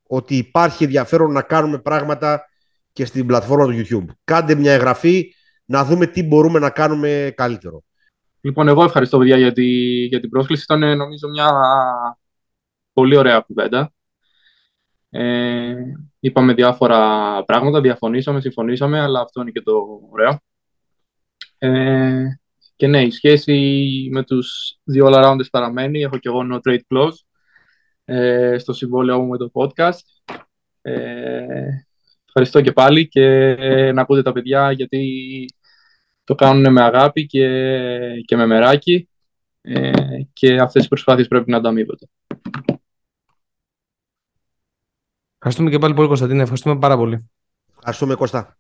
[0.07, 2.49] ότι υπάρχει ενδιαφέρον να κάνουμε πράγματα
[2.93, 4.15] και στην πλατφόρμα του YouTube.
[4.25, 5.35] Κάντε μια εγγραφή,
[5.65, 7.83] να δούμε τι μπορούμε να κάνουμε καλύτερο.
[8.41, 9.65] Λοιπόν, εγώ ευχαριστώ παιδιά για, τη,
[10.05, 10.63] για την πρόσκληση.
[10.63, 11.49] Ήταν νομίζω μια
[12.93, 13.93] πολύ ωραία κουβέντα.
[15.11, 15.75] Ε,
[16.21, 20.41] είπαμε διάφορα πράγματα, διαφωνήσαμε, συμφωνήσαμε, αλλά αυτό είναι και το ωραίο.
[21.59, 22.25] Ε,
[22.77, 26.03] και ναι, η σχέση με τους δύο all-arounders παραμένει.
[26.03, 27.19] Έχω και εγώ no trade clause
[28.05, 30.33] ε, στο συμβόλαιο μου με το podcast.
[30.83, 31.69] Ε,
[32.27, 33.55] ευχαριστώ και πάλι και
[33.95, 35.47] να ακούτε τα παιδιά γιατί
[36.25, 37.49] το κάνουν με αγάπη και,
[38.25, 39.09] και με μεράκι
[39.61, 39.93] ε,
[40.33, 42.07] και αυτές οι προσπάθειες πρέπει να ανταμείβονται.
[45.37, 47.31] Ευχαριστούμε και πάλι πολύ Κωνσταντίνε, ευχαριστούμε πάρα πολύ.
[47.77, 48.59] Ευχαριστούμε Κώστα.